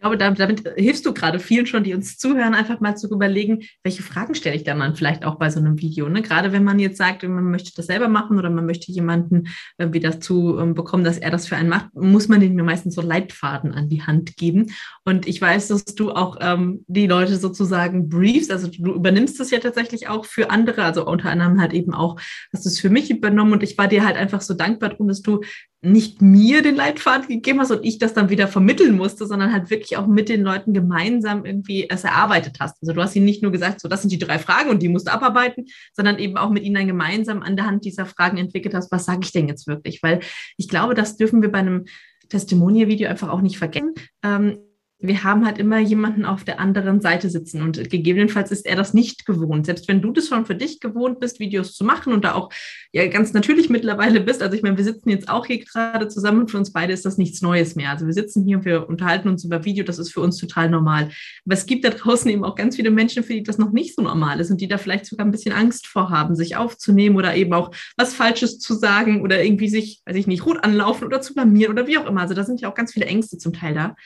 Ich 0.00 0.02
glaube, 0.02 0.16
damit, 0.16 0.66
hilfst 0.76 1.04
du 1.04 1.12
gerade 1.12 1.38
vielen 1.38 1.66
schon, 1.66 1.84
die 1.84 1.92
uns 1.92 2.16
zuhören, 2.16 2.54
einfach 2.54 2.80
mal 2.80 2.96
zu 2.96 3.06
überlegen, 3.10 3.64
welche 3.82 4.02
Fragen 4.02 4.34
stelle 4.34 4.56
ich 4.56 4.64
dann, 4.64 4.80
dann 4.80 4.96
vielleicht 4.96 5.26
auch 5.26 5.34
bei 5.34 5.50
so 5.50 5.60
einem 5.60 5.78
Video. 5.78 6.08
Ne? 6.08 6.22
Gerade 6.22 6.52
wenn 6.52 6.64
man 6.64 6.78
jetzt 6.78 6.96
sagt, 6.96 7.22
man 7.22 7.50
möchte 7.50 7.72
das 7.76 7.84
selber 7.84 8.08
machen 8.08 8.38
oder 8.38 8.48
man 8.48 8.64
möchte 8.64 8.90
jemanden 8.90 9.48
irgendwie 9.76 10.00
dazu 10.00 10.58
ähm, 10.58 10.72
bekommen, 10.72 11.04
dass 11.04 11.18
er 11.18 11.30
das 11.30 11.46
für 11.46 11.56
einen 11.56 11.68
macht, 11.68 11.94
muss 11.94 12.28
man 12.28 12.40
denen 12.40 12.64
meistens 12.64 12.94
so 12.94 13.02
Leitfaden 13.02 13.74
an 13.74 13.90
die 13.90 14.00
Hand 14.00 14.38
geben. 14.38 14.72
Und 15.04 15.28
ich 15.28 15.38
weiß, 15.38 15.68
dass 15.68 15.84
du 15.84 16.12
auch 16.12 16.38
ähm, 16.40 16.82
die 16.88 17.06
Leute 17.06 17.36
sozusagen 17.36 18.08
briefst. 18.08 18.50
Also 18.50 18.68
du 18.68 18.94
übernimmst 18.94 19.38
das 19.38 19.50
ja 19.50 19.58
tatsächlich 19.58 20.08
auch 20.08 20.24
für 20.24 20.48
andere. 20.48 20.82
Also 20.82 21.06
unter 21.06 21.28
anderem 21.28 21.60
halt 21.60 21.74
eben 21.74 21.92
auch, 21.92 22.18
hast 22.54 22.64
du 22.64 22.70
es 22.70 22.80
für 22.80 22.88
mich 22.88 23.10
übernommen. 23.10 23.52
Und 23.52 23.62
ich 23.62 23.76
war 23.76 23.86
dir 23.86 24.06
halt 24.06 24.16
einfach 24.16 24.40
so 24.40 24.54
dankbar 24.54 24.88
darum, 24.88 25.08
dass 25.08 25.20
du 25.20 25.42
nicht 25.82 26.20
mir 26.20 26.62
den 26.62 26.74
Leitfaden 26.74 27.26
gegeben 27.26 27.60
hast 27.60 27.70
und 27.70 27.84
ich 27.84 27.98
das 27.98 28.12
dann 28.12 28.28
wieder 28.28 28.48
vermitteln 28.48 28.96
musste, 28.96 29.26
sondern 29.26 29.52
halt 29.52 29.70
wirklich 29.70 29.96
auch 29.96 30.06
mit 30.06 30.28
den 30.28 30.42
Leuten 30.42 30.74
gemeinsam 30.74 31.46
irgendwie 31.46 31.88
es 31.88 32.04
erarbeitet 32.04 32.56
hast. 32.60 32.76
Also 32.82 32.92
du 32.92 33.02
hast 33.02 33.16
ihnen 33.16 33.24
nicht 33.24 33.42
nur 33.42 33.50
gesagt, 33.50 33.80
so 33.80 33.88
das 33.88 34.02
sind 34.02 34.12
die 34.12 34.18
drei 34.18 34.38
Fragen 34.38 34.68
und 34.68 34.82
die 34.82 34.90
musst 34.90 35.08
du 35.08 35.12
abarbeiten, 35.12 35.66
sondern 35.94 36.18
eben 36.18 36.36
auch 36.36 36.50
mit 36.50 36.64
ihnen 36.64 36.74
dann 36.74 36.86
gemeinsam 36.86 37.42
an 37.42 37.56
der 37.56 37.66
Hand 37.66 37.86
dieser 37.86 38.04
Fragen 38.04 38.36
entwickelt 38.36 38.74
hast, 38.74 38.92
was 38.92 39.06
sage 39.06 39.20
ich 39.22 39.32
denn 39.32 39.48
jetzt 39.48 39.66
wirklich? 39.66 40.02
Weil 40.02 40.20
ich 40.58 40.68
glaube, 40.68 40.94
das 40.94 41.16
dürfen 41.16 41.40
wir 41.40 41.50
bei 41.50 41.60
einem 41.60 41.86
Testimonial-Video 42.28 43.08
einfach 43.08 43.30
auch 43.30 43.40
nicht 43.40 43.56
vergessen. 43.56 43.94
Ähm, 44.22 44.58
wir 45.02 45.24
haben 45.24 45.46
halt 45.46 45.58
immer 45.58 45.78
jemanden 45.78 46.26
auf 46.26 46.44
der 46.44 46.60
anderen 46.60 47.00
Seite 47.00 47.30
sitzen 47.30 47.62
und 47.62 47.90
gegebenenfalls 47.90 48.50
ist 48.50 48.66
er 48.66 48.76
das 48.76 48.92
nicht 48.92 49.24
gewohnt. 49.24 49.64
Selbst 49.64 49.88
wenn 49.88 50.02
du 50.02 50.12
das 50.12 50.28
schon 50.28 50.44
für 50.44 50.54
dich 50.54 50.78
gewohnt 50.78 51.20
bist, 51.20 51.40
Videos 51.40 51.74
zu 51.74 51.84
machen 51.84 52.12
und 52.12 52.24
da 52.24 52.34
auch 52.34 52.52
ja 52.92 53.06
ganz 53.06 53.32
natürlich 53.32 53.70
mittlerweile 53.70 54.20
bist. 54.20 54.42
Also 54.42 54.56
ich 54.56 54.62
meine, 54.62 54.76
wir 54.76 54.84
sitzen 54.84 55.08
jetzt 55.08 55.28
auch 55.28 55.46
hier 55.46 55.64
gerade 55.64 56.08
zusammen 56.08 56.40
und 56.40 56.50
für 56.50 56.58
uns 56.58 56.72
beide 56.72 56.92
ist 56.92 57.06
das 57.06 57.16
nichts 57.16 57.40
Neues 57.40 57.76
mehr. 57.76 57.90
Also 57.90 58.06
wir 58.06 58.12
sitzen 58.12 58.44
hier 58.44 58.58
und 58.58 58.64
wir 58.66 58.88
unterhalten 58.88 59.28
uns 59.28 59.42
über 59.44 59.64
Video, 59.64 59.84
das 59.84 59.98
ist 59.98 60.12
für 60.12 60.20
uns 60.20 60.36
total 60.36 60.68
normal. 60.68 61.10
Aber 61.46 61.54
es 61.54 61.64
gibt 61.64 61.84
da 61.84 61.90
draußen 61.90 62.30
eben 62.30 62.44
auch 62.44 62.54
ganz 62.54 62.76
viele 62.76 62.90
Menschen, 62.90 63.24
für 63.24 63.32
die 63.32 63.42
das 63.42 63.56
noch 63.56 63.72
nicht 63.72 63.96
so 63.96 64.02
normal 64.02 64.38
ist 64.38 64.50
und 64.50 64.60
die 64.60 64.68
da 64.68 64.76
vielleicht 64.76 65.06
sogar 65.06 65.26
ein 65.26 65.32
bisschen 65.32 65.54
Angst 65.54 65.86
vor 65.86 66.10
haben, 66.10 66.36
sich 66.36 66.56
aufzunehmen 66.56 67.16
oder 67.16 67.34
eben 67.34 67.54
auch 67.54 67.70
was 67.96 68.12
Falsches 68.12 68.58
zu 68.58 68.74
sagen 68.74 69.22
oder 69.22 69.42
irgendwie 69.42 69.68
sich, 69.68 70.02
weiß 70.04 70.16
ich 70.16 70.26
nicht, 70.26 70.44
rot 70.44 70.62
anlaufen 70.62 71.06
oder 71.06 71.22
zu 71.22 71.32
blamieren 71.32 71.72
oder 71.72 71.86
wie 71.86 71.96
auch 71.96 72.06
immer. 72.06 72.20
Also 72.20 72.34
da 72.34 72.44
sind 72.44 72.60
ja 72.60 72.68
auch 72.68 72.74
ganz 72.74 72.92
viele 72.92 73.06
Ängste 73.06 73.38
zum 73.38 73.54
Teil 73.54 73.74
da 73.74 73.96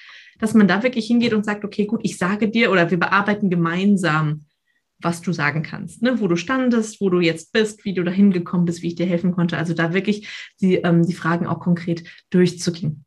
dass 0.44 0.52
man 0.52 0.68
da 0.68 0.82
wirklich 0.82 1.06
hingeht 1.06 1.32
und 1.32 1.46
sagt, 1.46 1.64
okay, 1.64 1.86
gut, 1.86 2.00
ich 2.02 2.18
sage 2.18 2.50
dir 2.50 2.70
oder 2.70 2.90
wir 2.90 2.98
bearbeiten 2.98 3.48
gemeinsam, 3.48 4.44
was 5.00 5.22
du 5.22 5.32
sagen 5.32 5.62
kannst, 5.62 6.02
ne? 6.02 6.20
wo 6.20 6.28
du 6.28 6.36
standest, 6.36 7.00
wo 7.00 7.08
du 7.08 7.20
jetzt 7.20 7.50
bist, 7.52 7.86
wie 7.86 7.94
du 7.94 8.04
dahin 8.04 8.30
gekommen 8.30 8.66
bist, 8.66 8.82
wie 8.82 8.88
ich 8.88 8.94
dir 8.94 9.06
helfen 9.06 9.32
konnte. 9.32 9.56
Also 9.56 9.72
da 9.72 9.94
wirklich 9.94 10.28
die, 10.60 10.74
ähm, 10.74 11.02
die 11.02 11.14
Fragen 11.14 11.46
auch 11.46 11.60
konkret 11.60 12.04
durchzugehen. 12.28 13.06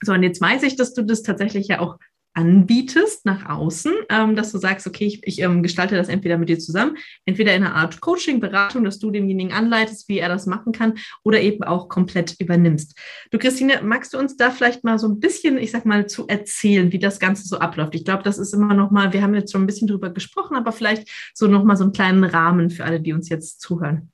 So, 0.00 0.12
und 0.12 0.22
jetzt 0.22 0.40
weiß 0.40 0.62
ich, 0.62 0.76
dass 0.76 0.94
du 0.94 1.02
das 1.02 1.24
tatsächlich 1.24 1.66
ja 1.66 1.80
auch 1.80 1.98
anbietest 2.34 3.26
nach 3.26 3.48
außen, 3.48 3.92
ähm, 4.08 4.36
dass 4.36 4.52
du 4.52 4.58
sagst, 4.58 4.86
okay, 4.86 5.06
ich, 5.06 5.26
ich 5.26 5.40
ähm, 5.40 5.62
gestalte 5.62 5.96
das 5.96 6.08
entweder 6.08 6.38
mit 6.38 6.48
dir 6.48 6.58
zusammen, 6.58 6.96
entweder 7.24 7.54
in 7.54 7.64
einer 7.64 7.74
Art 7.74 8.00
Coaching, 8.00 8.40
Beratung, 8.40 8.84
dass 8.84 8.98
du 8.98 9.10
demjenigen 9.10 9.52
anleitest, 9.52 10.08
wie 10.08 10.18
er 10.18 10.28
das 10.28 10.46
machen 10.46 10.72
kann, 10.72 10.94
oder 11.24 11.40
eben 11.40 11.64
auch 11.64 11.88
komplett 11.88 12.36
übernimmst. 12.38 12.96
Du, 13.30 13.38
Christine, 13.38 13.80
magst 13.82 14.14
du 14.14 14.18
uns 14.18 14.36
da 14.36 14.50
vielleicht 14.50 14.84
mal 14.84 14.98
so 14.98 15.08
ein 15.08 15.18
bisschen, 15.18 15.58
ich 15.58 15.72
sag 15.72 15.84
mal, 15.86 16.06
zu 16.06 16.26
erzählen, 16.28 16.92
wie 16.92 16.98
das 16.98 17.18
Ganze 17.18 17.46
so 17.46 17.58
abläuft? 17.58 17.94
Ich 17.94 18.04
glaube, 18.04 18.22
das 18.22 18.38
ist 18.38 18.54
immer 18.54 18.74
noch 18.74 18.90
mal, 18.90 19.12
wir 19.12 19.22
haben 19.22 19.34
jetzt 19.34 19.52
schon 19.52 19.62
ein 19.62 19.66
bisschen 19.66 19.88
drüber 19.88 20.10
gesprochen, 20.10 20.56
aber 20.56 20.72
vielleicht 20.72 21.08
so 21.34 21.48
noch 21.48 21.64
mal 21.64 21.76
so 21.76 21.84
einen 21.84 21.92
kleinen 21.92 22.24
Rahmen 22.24 22.70
für 22.70 22.84
alle, 22.84 23.00
die 23.00 23.12
uns 23.12 23.28
jetzt 23.28 23.60
zuhören. 23.60 24.12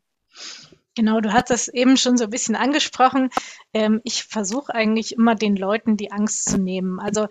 Genau, 0.97 1.21
du 1.21 1.31
hast 1.35 1.51
das 1.51 1.69
eben 1.69 1.99
schon 1.99 2.17
so 2.17 2.25
ein 2.25 2.31
bisschen 2.31 2.57
angesprochen. 2.57 3.29
Ähm, 3.75 4.01
ich 4.03 4.25
versuche 4.25 4.75
eigentlich 4.75 5.13
immer 5.13 5.35
den 5.35 5.55
Leuten 5.55 5.99
die 5.99 6.11
Angst 6.11 6.49
zu 6.49 6.57
nehmen. 6.57 6.99
Also 7.01 7.29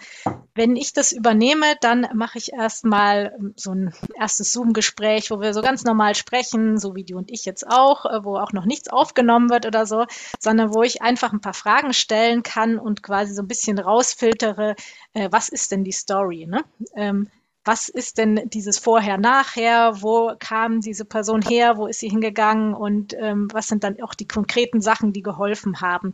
wenn 0.54 0.76
ich 0.76 0.94
das 0.94 1.12
übernehme, 1.12 1.74
dann 1.82 2.08
mache 2.14 2.38
ich 2.38 2.54
erstmal 2.54 3.34
ähm, 3.40 3.54
so 3.58 3.72
ein 3.72 3.92
erstes 4.20 4.52
Zoom-Gespräch, 4.52 5.32
wo 5.32 5.42
wir 5.42 5.52
so 5.56 5.64
ganz 5.64 5.84
normal 5.84 6.14
sprechen, 6.14 6.78
so 6.78 6.94
wie 6.94 7.06
du 7.06 7.18
und 7.18 7.32
ich 7.32 7.44
jetzt 7.46 7.66
auch, 7.68 8.06
äh, 8.06 8.24
wo 8.24 8.38
auch 8.38 8.54
noch 8.54 8.66
nichts 8.66 8.88
aufgenommen 8.88 9.50
wird 9.50 9.66
oder 9.66 9.88
so, 9.88 10.06
sondern 10.40 10.72
wo 10.72 10.84
ich 10.84 11.02
einfach 11.02 11.34
ein 11.34 11.42
paar 11.42 11.56
Fragen 11.56 11.94
stellen 11.94 12.44
kann 12.44 12.78
und 12.78 13.02
quasi 13.02 13.34
so 13.34 13.42
ein 13.42 13.48
bisschen 13.48 13.80
rausfiltere, 13.80 14.76
äh, 15.14 15.30
was 15.32 15.50
ist 15.50 15.72
denn 15.72 15.84
die 15.84 15.92
Story? 15.92 16.46
Ne? 16.46 16.64
Ähm, 16.96 17.32
was 17.66 17.90
ist 17.90 18.20
denn 18.20 18.50
dieses 18.50 18.78
Vorher-Nachher, 18.78 20.02
wo 20.02 20.34
kam 20.40 20.82
diese 20.82 21.04
Person 21.04 21.42
her, 21.42 21.78
wo 21.78 21.88
ist 21.88 22.00
sie 22.00 22.10
hingegangen 22.10 22.76
und 22.76 23.16
ähm, 23.20 23.48
was 23.52 23.68
sind 23.68 23.84
dann 23.84 24.00
auch 24.02 24.14
die 24.14 24.28
konkreten 24.28 24.82
Sachen, 24.82 25.14
die 25.14 25.24
geholfen 25.24 25.82
haben. 25.82 26.14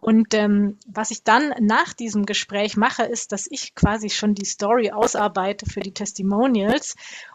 Und 0.00 0.34
ähm, 0.34 0.78
was 0.86 1.10
ich 1.10 1.24
dann 1.24 1.52
nach 1.60 1.92
diesem 1.92 2.26
Gespräch 2.26 2.76
mache, 2.76 3.02
ist, 3.02 3.32
dass 3.32 3.46
ich 3.50 3.74
quasi 3.74 4.08
schon 4.08 4.34
die 4.34 4.46
Story 4.46 4.92
ausarbeite 4.92 5.66
für 5.66 5.80
die 5.80 5.94
Testimonials 5.94 6.94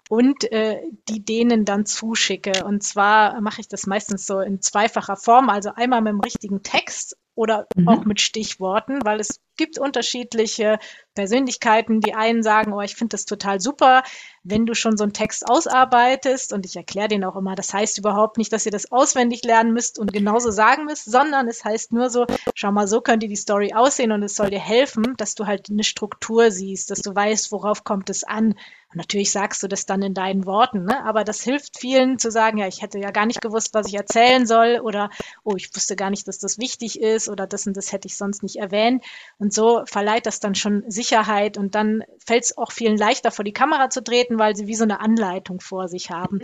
und 0.09 0.49
äh, 0.51 0.81
die 1.09 1.23
denen 1.23 1.65
dann 1.65 1.85
zuschicke. 1.85 2.63
Und 2.63 2.83
zwar 2.83 3.41
mache 3.41 3.61
ich 3.61 3.67
das 3.67 3.85
meistens 3.85 4.25
so 4.25 4.39
in 4.39 4.61
zweifacher 4.61 5.17
Form, 5.17 5.49
also 5.49 5.71
einmal 5.75 6.01
mit 6.01 6.13
dem 6.13 6.21
richtigen 6.21 6.63
Text 6.63 7.17
oder 7.35 7.67
mhm. 7.75 7.87
auch 7.87 8.05
mit 8.05 8.19
Stichworten, 8.19 8.99
weil 9.03 9.19
es 9.19 9.39
gibt 9.59 9.77
unterschiedliche 9.77 10.79
Persönlichkeiten. 11.13 11.99
Die 11.99 12.15
einen 12.15 12.41
sagen, 12.41 12.73
oh, 12.73 12.81
ich 12.81 12.95
finde 12.95 13.11
das 13.11 13.25
total 13.25 13.59
super, 13.59 14.03
wenn 14.43 14.65
du 14.65 14.73
schon 14.73 14.97
so 14.97 15.03
einen 15.03 15.13
Text 15.13 15.49
ausarbeitest. 15.49 16.53
Und 16.53 16.65
ich 16.65 16.75
erkläre 16.75 17.07
den 17.07 17.23
auch 17.23 17.35
immer, 17.35 17.55
das 17.55 17.73
heißt 17.73 17.97
überhaupt 17.97 18.37
nicht, 18.37 18.51
dass 18.53 18.65
ihr 18.65 18.71
das 18.71 18.91
auswendig 18.91 19.43
lernen 19.43 19.73
müsst 19.73 19.99
und 19.99 20.13
genauso 20.13 20.51
sagen 20.51 20.85
müsst, 20.85 21.05
sondern 21.05 21.47
es 21.47 21.63
heißt 21.63 21.93
nur 21.93 22.09
so, 22.09 22.25
schau 22.53 22.71
mal, 22.71 22.87
so 22.87 23.01
könnte 23.01 23.27
die 23.27 23.35
Story 23.35 23.73
aussehen 23.73 24.11
und 24.11 24.23
es 24.23 24.35
soll 24.35 24.49
dir 24.49 24.59
helfen, 24.59 25.15
dass 25.17 25.35
du 25.35 25.45
halt 25.45 25.69
eine 25.69 25.83
Struktur 25.83 26.51
siehst, 26.51 26.91
dass 26.91 27.01
du 27.01 27.13
weißt, 27.13 27.51
worauf 27.51 27.83
kommt 27.83 28.09
es 28.09 28.23
an. 28.23 28.55
Und 28.91 28.97
natürlich 28.97 29.31
sagst 29.31 29.61
du 29.61 29.67
das 29.67 29.85
dann 29.85 30.01
in 30.01 30.15
deinen 30.15 30.47
Worten, 30.47 30.85
ne? 30.85 31.05
aber 31.05 31.23
das 31.23 31.43
hilft 31.43 31.77
vielen 31.77 32.17
zu 32.17 32.31
sagen, 32.31 32.57
ja, 32.57 32.67
ich 32.67 32.81
hätte 32.81 32.97
ja 32.97 33.11
gar 33.11 33.27
nicht 33.27 33.39
gewusst, 33.39 33.75
was 33.75 33.87
ich 33.87 33.93
erzählen 33.93 34.47
soll 34.47 34.79
oder, 34.83 35.11
oh, 35.43 35.53
ich 35.55 35.69
wusste 35.75 35.95
gar 35.95 36.09
nicht, 36.09 36.27
dass 36.27 36.39
das 36.39 36.57
wichtig 36.57 36.99
ist 36.99 37.29
oder 37.29 37.45
das 37.45 37.67
und 37.67 37.77
das 37.77 37.91
hätte 37.91 38.07
ich 38.07 38.17
sonst 38.17 38.41
nicht 38.41 38.55
erwähnt. 38.55 39.03
Und 39.37 39.53
so 39.53 39.83
verleiht 39.85 40.25
das 40.25 40.39
dann 40.39 40.55
schon 40.55 40.83
Sicherheit 40.87 41.55
und 41.55 41.75
dann 41.75 42.03
fällt 42.25 42.45
es 42.45 42.57
auch 42.57 42.71
vielen 42.71 42.97
leichter, 42.97 43.29
vor 43.29 43.45
die 43.45 43.53
Kamera 43.53 43.91
zu 43.91 44.03
treten, 44.03 44.28
weil 44.37 44.55
sie 44.55 44.67
wie 44.67 44.75
so 44.75 44.83
eine 44.83 44.99
Anleitung 44.99 45.61
vor 45.61 45.87
sich 45.87 46.11
haben. 46.11 46.41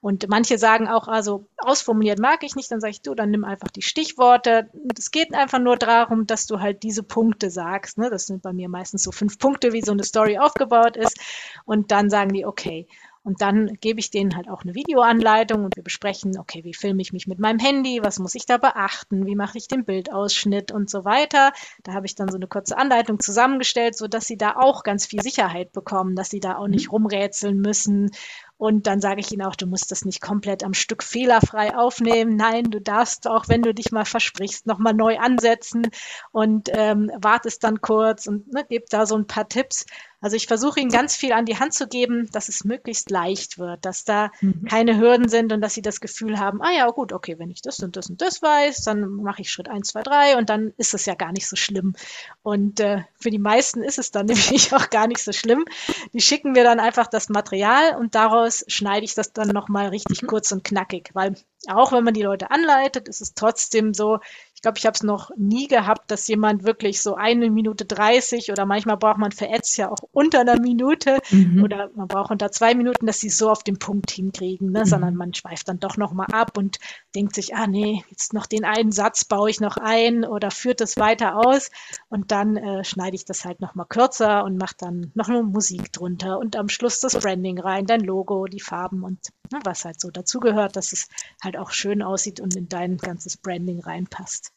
Und 0.00 0.28
manche 0.28 0.56
sagen 0.56 0.88
auch, 0.88 1.08
also 1.08 1.48
ausformuliert 1.58 2.20
mag 2.20 2.44
ich 2.44 2.54
nicht, 2.54 2.70
dann 2.70 2.80
sage 2.80 2.92
ich, 2.92 3.02
du, 3.02 3.14
dann 3.14 3.30
nimm 3.30 3.44
einfach 3.44 3.68
die 3.68 3.82
Stichworte. 3.82 4.70
Es 4.96 5.10
geht 5.10 5.34
einfach 5.34 5.58
nur 5.58 5.76
darum, 5.76 6.26
dass 6.26 6.46
du 6.46 6.60
halt 6.60 6.82
diese 6.82 7.02
Punkte 7.02 7.50
sagst. 7.50 7.98
Ne? 7.98 8.08
Das 8.08 8.26
sind 8.26 8.42
bei 8.42 8.52
mir 8.52 8.68
meistens 8.68 9.02
so 9.02 9.10
fünf 9.10 9.38
Punkte, 9.38 9.72
wie 9.72 9.82
so 9.82 9.92
eine 9.92 10.04
Story 10.04 10.38
aufgebaut 10.38 10.96
ist. 10.96 11.18
Und 11.64 11.90
dann 11.90 12.08
sagen 12.08 12.32
die, 12.32 12.46
okay. 12.46 12.86
Und 13.26 13.42
dann 13.42 13.76
gebe 13.80 13.98
ich 13.98 14.12
denen 14.12 14.36
halt 14.36 14.48
auch 14.48 14.62
eine 14.62 14.76
Videoanleitung 14.76 15.64
und 15.64 15.74
wir 15.74 15.82
besprechen, 15.82 16.38
okay, 16.38 16.62
wie 16.62 16.74
filme 16.74 17.02
ich 17.02 17.12
mich 17.12 17.26
mit 17.26 17.40
meinem 17.40 17.58
Handy, 17.58 17.98
was 18.00 18.20
muss 18.20 18.36
ich 18.36 18.46
da 18.46 18.56
beachten, 18.56 19.26
wie 19.26 19.34
mache 19.34 19.58
ich 19.58 19.66
den 19.66 19.84
Bildausschnitt 19.84 20.70
und 20.70 20.88
so 20.88 21.04
weiter. 21.04 21.52
Da 21.82 21.92
habe 21.92 22.06
ich 22.06 22.14
dann 22.14 22.28
so 22.28 22.36
eine 22.36 22.46
kurze 22.46 22.78
Anleitung 22.78 23.18
zusammengestellt, 23.18 23.96
so 23.96 24.06
dass 24.06 24.28
sie 24.28 24.36
da 24.36 24.54
auch 24.54 24.84
ganz 24.84 25.06
viel 25.06 25.22
Sicherheit 25.22 25.72
bekommen, 25.72 26.14
dass 26.14 26.30
sie 26.30 26.38
da 26.38 26.56
auch 26.56 26.68
nicht 26.68 26.86
mhm. 26.86 26.92
rumrätseln 26.92 27.60
müssen 27.60 28.12
und 28.58 28.86
dann 28.86 29.00
sage 29.00 29.20
ich 29.20 29.30
ihnen 29.32 29.42
auch, 29.42 29.54
du 29.54 29.66
musst 29.66 29.90
das 29.90 30.06
nicht 30.06 30.22
komplett 30.22 30.64
am 30.64 30.72
Stück 30.72 31.02
fehlerfrei 31.02 31.76
aufnehmen. 31.76 32.36
Nein, 32.36 32.70
du 32.70 32.80
darfst 32.80 33.28
auch, 33.28 33.48
wenn 33.48 33.60
du 33.60 33.74
dich 33.74 33.92
mal 33.92 34.06
versprichst, 34.06 34.66
nochmal 34.66 34.94
neu 34.94 35.18
ansetzen 35.18 35.88
und 36.32 36.70
ähm, 36.72 37.10
wartest 37.20 37.64
dann 37.64 37.82
kurz 37.82 38.26
und 38.26 38.50
ne, 38.52 38.64
gib 38.66 38.88
da 38.88 39.04
so 39.04 39.14
ein 39.16 39.26
paar 39.26 39.48
Tipps. 39.48 39.84
Also 40.20 40.36
ich 40.36 40.46
versuche 40.46 40.80
ihnen 40.80 40.90
ganz 40.90 41.14
viel 41.14 41.32
an 41.32 41.44
die 41.44 41.58
Hand 41.58 41.74
zu 41.74 41.86
geben, 41.86 42.28
dass 42.32 42.48
es 42.48 42.64
möglichst 42.64 43.10
leicht 43.10 43.58
wird, 43.58 43.84
dass 43.84 44.04
da 44.04 44.30
mhm. 44.40 44.64
keine 44.64 44.98
Hürden 44.98 45.28
sind 45.28 45.52
und 45.52 45.60
dass 45.60 45.74
sie 45.74 45.82
das 45.82 46.00
Gefühl 46.00 46.38
haben, 46.38 46.62
ah 46.62 46.72
ja, 46.72 46.88
gut, 46.88 47.12
okay, 47.12 47.38
wenn 47.38 47.50
ich 47.50 47.60
das 47.60 47.80
und 47.80 47.96
das 47.96 48.08
und 48.08 48.20
das 48.22 48.40
weiß, 48.40 48.82
dann 48.82 49.08
mache 49.08 49.42
ich 49.42 49.50
Schritt 49.50 49.68
eins, 49.68 49.88
zwei, 49.88 50.02
drei 50.02 50.36
und 50.36 50.48
dann 50.48 50.72
ist 50.78 50.94
es 50.94 51.06
ja 51.06 51.14
gar 51.14 51.32
nicht 51.32 51.46
so 51.46 51.56
schlimm. 51.56 51.94
Und 52.42 52.80
äh, 52.80 53.02
für 53.18 53.30
die 53.30 53.38
meisten 53.38 53.82
ist 53.82 53.98
es 53.98 54.10
dann 54.10 54.26
nämlich 54.26 54.74
auch 54.74 54.90
gar 54.90 55.06
nicht 55.06 55.22
so 55.22 55.32
schlimm. 55.32 55.64
Die 56.12 56.20
schicken 56.20 56.52
mir 56.52 56.64
dann 56.64 56.80
einfach 56.80 57.06
das 57.06 57.28
Material 57.28 57.96
und 57.96 58.14
daraus 58.14 58.64
schneide 58.68 59.04
ich 59.04 59.14
das 59.14 59.32
dann 59.32 59.48
nochmal 59.48 59.88
richtig 59.88 60.22
mhm. 60.22 60.28
kurz 60.28 60.50
und 60.52 60.64
knackig, 60.64 61.10
weil 61.12 61.34
auch 61.68 61.92
wenn 61.92 62.04
man 62.04 62.14
die 62.14 62.22
Leute 62.22 62.50
anleitet, 62.50 63.08
ist 63.08 63.20
es 63.20 63.34
trotzdem 63.34 63.92
so, 63.92 64.20
glaube, 64.66 64.78
ich 64.78 64.86
habe 64.86 64.94
es 64.94 65.04
noch 65.04 65.30
nie 65.36 65.68
gehabt, 65.68 66.10
dass 66.10 66.26
jemand 66.26 66.64
wirklich 66.64 67.00
so 67.00 67.14
eine 67.14 67.50
Minute 67.50 67.84
dreißig 67.84 68.50
oder 68.50 68.66
manchmal 68.66 68.96
braucht 68.96 69.18
man 69.18 69.30
für 69.30 69.48
Ads 69.48 69.76
ja 69.76 69.92
auch 69.92 70.00
unter 70.10 70.40
einer 70.40 70.58
Minute 70.58 71.20
mhm. 71.30 71.62
oder 71.62 71.88
man 71.94 72.08
braucht 72.08 72.32
unter 72.32 72.50
zwei 72.50 72.74
Minuten, 72.74 73.06
dass 73.06 73.20
sie 73.20 73.28
so 73.28 73.48
auf 73.48 73.62
den 73.62 73.78
Punkt 73.78 74.10
hinkriegen, 74.10 74.72
ne? 74.72 74.80
Mhm. 74.80 74.84
sondern 74.86 75.14
man 75.14 75.34
schweift 75.34 75.68
dann 75.68 75.78
doch 75.78 75.96
nochmal 75.96 76.26
ab 76.32 76.58
und 76.58 76.78
denkt 77.14 77.36
sich, 77.36 77.54
ah 77.54 77.68
nee, 77.68 78.02
jetzt 78.10 78.32
noch 78.32 78.46
den 78.46 78.64
einen 78.64 78.90
Satz 78.90 79.24
baue 79.24 79.50
ich 79.50 79.60
noch 79.60 79.76
ein 79.76 80.24
oder 80.24 80.50
führt 80.50 80.80
das 80.80 80.96
weiter 80.96 81.36
aus 81.36 81.70
und 82.08 82.32
dann 82.32 82.56
äh, 82.56 82.82
schneide 82.82 83.14
ich 83.14 83.24
das 83.24 83.44
halt 83.44 83.60
nochmal 83.60 83.86
kürzer 83.88 84.42
und 84.42 84.56
mache 84.56 84.74
dann 84.78 85.12
noch 85.14 85.28
eine 85.28 85.44
Musik 85.44 85.92
drunter 85.92 86.40
und 86.40 86.56
am 86.56 86.68
Schluss 86.68 86.98
das 86.98 87.16
Branding 87.16 87.60
rein, 87.60 87.86
dein 87.86 88.00
Logo, 88.00 88.46
die 88.46 88.58
Farben 88.58 89.04
und 89.04 89.28
ne, 89.52 89.60
was 89.62 89.84
halt 89.84 90.00
so 90.00 90.10
dazugehört, 90.10 90.74
dass 90.74 90.92
es 90.92 91.06
halt 91.40 91.56
auch 91.56 91.70
schön 91.70 92.02
aussieht 92.02 92.40
und 92.40 92.56
in 92.56 92.68
dein 92.68 92.96
ganzes 92.96 93.36
Branding 93.36 93.78
reinpasst. 93.78 94.50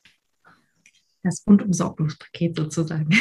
Das 1.23 1.43
Rundum-Sorglos-Paket 1.47 2.55
sozusagen. 2.55 3.09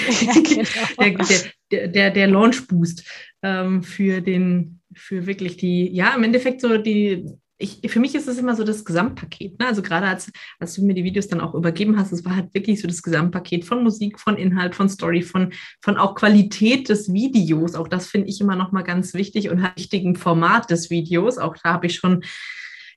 Ja, 0.99 1.09
genau. 1.09 1.25
der, 1.25 1.39
der, 1.71 1.89
der, 1.89 2.11
der 2.11 2.27
Launch-Boost 2.29 3.05
ähm, 3.43 3.83
für 3.83 4.21
den, 4.21 4.81
für 4.95 5.27
wirklich 5.27 5.57
die, 5.57 5.89
ja, 5.93 6.15
im 6.15 6.25
Endeffekt 6.25 6.61
so 6.61 6.79
die, 6.79 7.25
ich, 7.59 7.81
für 7.91 7.99
mich 7.99 8.15
ist 8.15 8.29
es 8.29 8.39
immer 8.39 8.55
so 8.55 8.63
das 8.63 8.85
Gesamtpaket. 8.85 9.59
Ne? 9.59 9.67
Also 9.67 9.83
gerade 9.83 10.07
als, 10.07 10.31
als 10.61 10.75
du 10.75 10.85
mir 10.85 10.95
die 10.95 11.03
Videos 11.03 11.27
dann 11.27 11.41
auch 11.41 11.55
übergeben 11.55 11.99
hast, 11.99 12.13
es 12.13 12.25
war 12.25 12.37
halt 12.37 12.55
wirklich 12.55 12.81
so 12.81 12.87
das 12.87 13.03
Gesamtpaket 13.03 13.65
von 13.65 13.83
Musik, 13.83 14.21
von 14.21 14.37
Inhalt, 14.37 14.77
von 14.77 14.89
Story, 14.89 15.23
von, 15.23 15.53
von 15.81 15.97
auch 15.97 16.15
Qualität 16.15 16.89
des 16.89 17.13
Videos. 17.13 17.75
Auch 17.75 17.89
das 17.89 18.07
finde 18.07 18.29
ich 18.29 18.41
immer 18.41 18.55
noch 18.55 18.71
mal 18.71 18.83
ganz 18.83 19.13
wichtig 19.13 19.51
und 19.51 19.63
halt 19.63 19.77
wichtigen 19.77 20.15
Format 20.15 20.71
des 20.71 20.89
Videos. 20.89 21.39
Auch 21.39 21.57
da 21.63 21.73
habe 21.73 21.87
ich 21.87 21.97
schon 21.97 22.23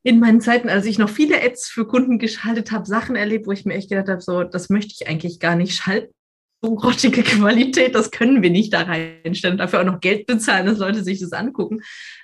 in 0.04 0.20
meinen 0.20 0.42
Zeiten, 0.42 0.70
als 0.70 0.86
ich 0.86 0.98
noch 0.98 1.10
viele 1.10 1.42
Ads 1.42 1.68
für 1.68 1.86
Kunden 1.86 2.18
geschaltet 2.18 2.72
habe, 2.72 2.86
Sachen 2.86 3.16
erlebt, 3.16 3.48
wo 3.48 3.52
ich 3.52 3.66
mir 3.66 3.76
echt 3.76 3.90
gedacht 3.90 4.10
habe, 4.10 4.22
so, 4.22 4.44
das 4.44 4.70
möchte 4.70 4.94
ich 5.00 5.08
eigentlich 5.08 5.40
gar 5.40 5.56
nicht 5.56 5.76
schalten. 5.76 6.14
So 6.64 6.76
grottige 6.76 7.24
Qualität, 7.24 7.96
das 7.96 8.12
können 8.12 8.44
wir 8.44 8.52
nicht 8.52 8.74
da 8.74 8.82
reinstellen. 8.82 9.58
Dafür 9.58 9.82
auch 9.82 9.86
noch 9.86 10.00
Geld 10.00 10.28
bezahlen, 10.28 10.68
dass 10.68 10.78
Leute 10.78 11.04
sich 11.04 11.20
das 11.20 11.34
angucken. 11.34 11.82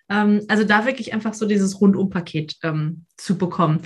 Ähm, 0.10 0.44
also 0.48 0.64
da 0.64 0.86
wirklich 0.86 1.14
einfach 1.14 1.34
so 1.34 1.48
dieses 1.48 1.82
Rundumpaket 1.82 2.56
ähm, 2.64 3.06
zu 3.18 3.38
bekommen. 3.38 3.82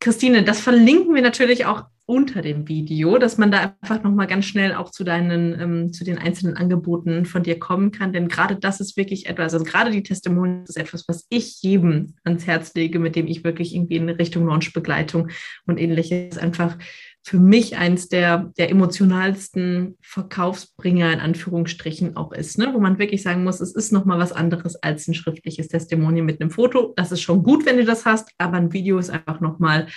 Christine, 0.00 0.44
das 0.44 0.60
verlinken 0.60 1.14
wir 1.14 1.22
natürlich 1.22 1.66
auch 1.66 1.84
unter 2.06 2.40
dem 2.40 2.68
Video, 2.68 3.18
dass 3.18 3.36
man 3.36 3.50
da 3.50 3.74
einfach 3.80 4.02
nochmal 4.04 4.28
ganz 4.28 4.44
schnell 4.44 4.74
auch 4.74 4.90
zu 4.90 5.02
deinen, 5.02 5.60
ähm, 5.60 5.92
zu 5.92 6.04
den 6.04 6.18
einzelnen 6.18 6.56
Angeboten 6.56 7.26
von 7.26 7.42
dir 7.42 7.58
kommen 7.58 7.90
kann. 7.90 8.12
Denn 8.12 8.28
gerade 8.28 8.54
das 8.56 8.80
ist 8.80 8.96
wirklich 8.96 9.26
etwas, 9.26 9.52
also 9.52 9.64
gerade 9.64 9.90
die 9.90 10.04
Testimonials 10.04 10.70
ist 10.70 10.76
etwas, 10.76 11.04
was 11.08 11.26
ich 11.30 11.60
jedem 11.62 12.14
ans 12.22 12.46
Herz 12.46 12.72
lege, 12.74 13.00
mit 13.00 13.16
dem 13.16 13.26
ich 13.26 13.42
wirklich 13.42 13.74
irgendwie 13.74 13.96
in 13.96 14.08
Richtung 14.08 14.46
Launchbegleitung 14.46 15.30
und 15.66 15.80
ähnliches 15.80 16.38
einfach 16.38 16.78
für 17.26 17.40
mich 17.40 17.76
eins 17.76 18.08
der, 18.08 18.52
der 18.56 18.70
emotionalsten 18.70 19.98
Verkaufsbringer 20.00 21.12
in 21.12 21.18
Anführungsstrichen 21.18 22.16
auch 22.16 22.30
ist, 22.30 22.56
ne? 22.56 22.72
wo 22.72 22.78
man 22.78 23.00
wirklich 23.00 23.24
sagen 23.24 23.42
muss, 23.42 23.60
es 23.60 23.74
ist 23.74 23.90
nochmal 23.90 24.20
was 24.20 24.30
anderes 24.30 24.76
als 24.76 25.08
ein 25.08 25.14
schriftliches 25.14 25.66
Testimonial 25.66 26.24
mit 26.24 26.40
einem 26.40 26.52
Foto. 26.52 26.92
Das 26.94 27.10
ist 27.10 27.22
schon 27.22 27.42
gut, 27.42 27.66
wenn 27.66 27.78
du 27.78 27.84
das 27.84 28.04
hast, 28.04 28.30
aber 28.38 28.58
ein 28.58 28.72
Video 28.72 28.96
ist 28.96 29.10
einfach 29.10 29.40
nochmal 29.40 29.88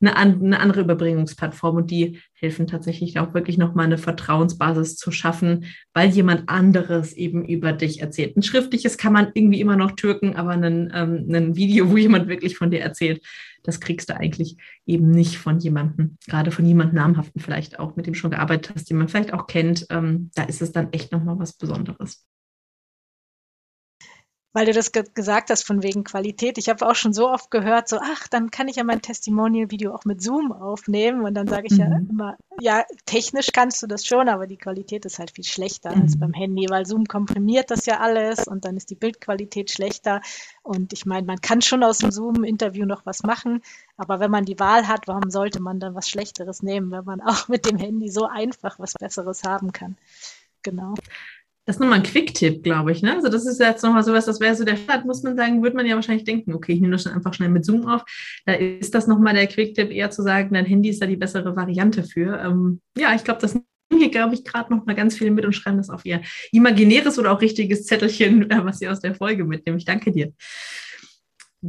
eine, 0.00 0.16
eine 0.16 0.60
andere 0.60 0.82
Überbringungsplattform 0.82 1.76
und 1.76 1.90
die 1.90 2.20
helfen 2.34 2.66
tatsächlich 2.66 3.18
auch 3.18 3.32
wirklich 3.34 3.56
nochmal 3.56 3.86
eine 3.86 3.98
Vertrauensbasis 3.98 4.96
zu 4.96 5.10
schaffen, 5.10 5.66
weil 5.94 6.10
jemand 6.10 6.48
anderes 6.48 7.14
eben 7.14 7.44
über 7.44 7.72
dich 7.72 8.00
erzählt. 8.00 8.36
Ein 8.36 8.42
schriftliches 8.42 8.98
kann 8.98 9.12
man 9.12 9.30
irgendwie 9.34 9.60
immer 9.60 9.76
noch 9.76 9.92
türken, 9.92 10.36
aber 10.36 10.50
ein, 10.50 10.92
ähm, 10.94 11.56
Video, 11.56 11.90
wo 11.90 11.96
jemand 11.96 12.28
wirklich 12.28 12.56
von 12.56 12.70
dir 12.70 12.80
erzählt, 12.80 13.24
das 13.62 13.80
kriegst 13.80 14.10
du 14.10 14.16
eigentlich 14.16 14.56
eben 14.84 15.10
nicht 15.10 15.38
von 15.38 15.58
jemandem, 15.58 16.18
gerade 16.28 16.50
von 16.50 16.66
jemandem 16.66 16.96
namhaften 16.96 17.40
vielleicht 17.40 17.78
auch, 17.78 17.96
mit 17.96 18.06
dem 18.06 18.14
schon 18.14 18.30
gearbeitet 18.30 18.74
hast, 18.74 18.90
den 18.90 18.98
man 18.98 19.08
vielleicht 19.08 19.32
auch 19.32 19.46
kennt. 19.46 19.86
Ähm, 19.90 20.30
da 20.34 20.44
ist 20.44 20.62
es 20.62 20.72
dann 20.72 20.92
echt 20.92 21.10
nochmal 21.10 21.38
was 21.38 21.54
Besonderes 21.54 22.26
weil 24.56 24.64
du 24.64 24.72
das 24.72 24.90
ge 24.90 25.04
gesagt 25.12 25.50
hast 25.50 25.66
von 25.66 25.82
wegen 25.82 26.02
Qualität. 26.02 26.56
Ich 26.56 26.70
habe 26.70 26.88
auch 26.88 26.94
schon 26.94 27.12
so 27.12 27.28
oft 27.28 27.50
gehört, 27.50 27.90
so, 27.90 27.98
ach, 28.00 28.26
dann 28.26 28.50
kann 28.50 28.68
ich 28.68 28.76
ja 28.76 28.84
mein 28.84 29.02
Testimonial-Video 29.02 29.94
auch 29.94 30.06
mit 30.06 30.22
Zoom 30.22 30.50
aufnehmen. 30.50 31.26
Und 31.26 31.34
dann 31.34 31.46
sage 31.46 31.66
ich 31.66 31.72
mhm. 31.72 31.78
ja 31.78 31.86
immer, 32.08 32.38
ja, 32.58 32.84
technisch 33.04 33.48
kannst 33.52 33.82
du 33.82 33.86
das 33.86 34.06
schon, 34.06 34.30
aber 34.30 34.46
die 34.46 34.56
Qualität 34.56 35.04
ist 35.04 35.18
halt 35.18 35.32
viel 35.32 35.44
schlechter 35.44 35.94
mhm. 35.94 36.00
als 36.00 36.18
beim 36.18 36.32
Handy, 36.32 36.70
weil 36.70 36.86
Zoom 36.86 37.04
komprimiert 37.04 37.70
das 37.70 37.84
ja 37.84 38.00
alles 38.00 38.48
und 38.48 38.64
dann 38.64 38.78
ist 38.78 38.88
die 38.88 38.94
Bildqualität 38.94 39.70
schlechter. 39.70 40.22
Und 40.62 40.94
ich 40.94 41.04
meine, 41.04 41.26
man 41.26 41.42
kann 41.42 41.60
schon 41.60 41.84
aus 41.84 41.98
dem 41.98 42.10
Zoom-Interview 42.10 42.86
noch 42.86 43.04
was 43.04 43.24
machen, 43.24 43.60
aber 43.98 44.20
wenn 44.20 44.30
man 44.30 44.46
die 44.46 44.58
Wahl 44.58 44.88
hat, 44.88 45.06
warum 45.06 45.30
sollte 45.30 45.60
man 45.60 45.80
dann 45.80 45.94
was 45.94 46.08
Schlechteres 46.08 46.62
nehmen, 46.62 46.90
wenn 46.92 47.04
man 47.04 47.20
auch 47.20 47.48
mit 47.48 47.66
dem 47.66 47.76
Handy 47.76 48.08
so 48.08 48.24
einfach 48.24 48.78
was 48.78 48.94
Besseres 48.94 49.42
haben 49.42 49.72
kann? 49.72 49.98
Genau. 50.62 50.94
Das 51.66 51.76
ist 51.76 51.80
nochmal 51.80 51.98
ein 51.98 52.04
Quick-Tipp, 52.04 52.62
glaube 52.62 52.92
ich. 52.92 53.02
Ne? 53.02 53.14
Also 53.14 53.28
das 53.28 53.44
ist 53.44 53.58
jetzt 53.58 53.82
nochmal 53.82 54.04
sowas, 54.04 54.24
das 54.24 54.38
wäre 54.38 54.54
so 54.54 54.64
der 54.64 54.76
Start, 54.76 55.04
muss 55.04 55.24
man 55.24 55.36
sagen, 55.36 55.64
würde 55.64 55.76
man 55.76 55.84
ja 55.84 55.96
wahrscheinlich 55.96 56.24
denken, 56.24 56.54
okay, 56.54 56.72
ich 56.72 56.80
nehme 56.80 56.92
das 56.92 57.08
einfach 57.08 57.34
schnell 57.34 57.48
mit 57.48 57.64
Zoom 57.64 57.86
auf. 57.86 58.04
Da 58.44 58.52
ist 58.52 58.94
das 58.94 59.08
nochmal 59.08 59.34
der 59.34 59.48
Quick-Tipp, 59.48 59.90
eher 59.90 60.10
zu 60.12 60.22
sagen, 60.22 60.54
dein 60.54 60.64
Handy 60.64 60.90
ist 60.90 61.02
da 61.02 61.06
die 61.06 61.16
bessere 61.16 61.56
Variante 61.56 62.04
für. 62.04 62.38
Ähm, 62.38 62.80
ja, 62.96 63.16
ich 63.16 63.24
glaube, 63.24 63.40
das 63.40 63.54
nehmen 63.54 63.66
hier, 63.96 64.10
glaube 64.10 64.34
ich, 64.34 64.44
gerade 64.44 64.72
noch 64.72 64.86
mal 64.86 64.94
ganz 64.94 65.18
viele 65.18 65.32
mit 65.32 65.44
und 65.44 65.54
schreiben 65.54 65.78
das 65.78 65.90
auf 65.90 66.06
ihr 66.06 66.22
imaginäres 66.52 67.18
oder 67.18 67.32
auch 67.32 67.40
richtiges 67.40 67.84
Zettelchen, 67.84 68.48
äh, 68.50 68.64
was 68.64 68.78
sie 68.78 68.88
aus 68.88 69.00
der 69.00 69.16
Folge 69.16 69.44
mitnehmen. 69.44 69.78
Ich 69.78 69.84
danke 69.84 70.12
dir. 70.12 70.32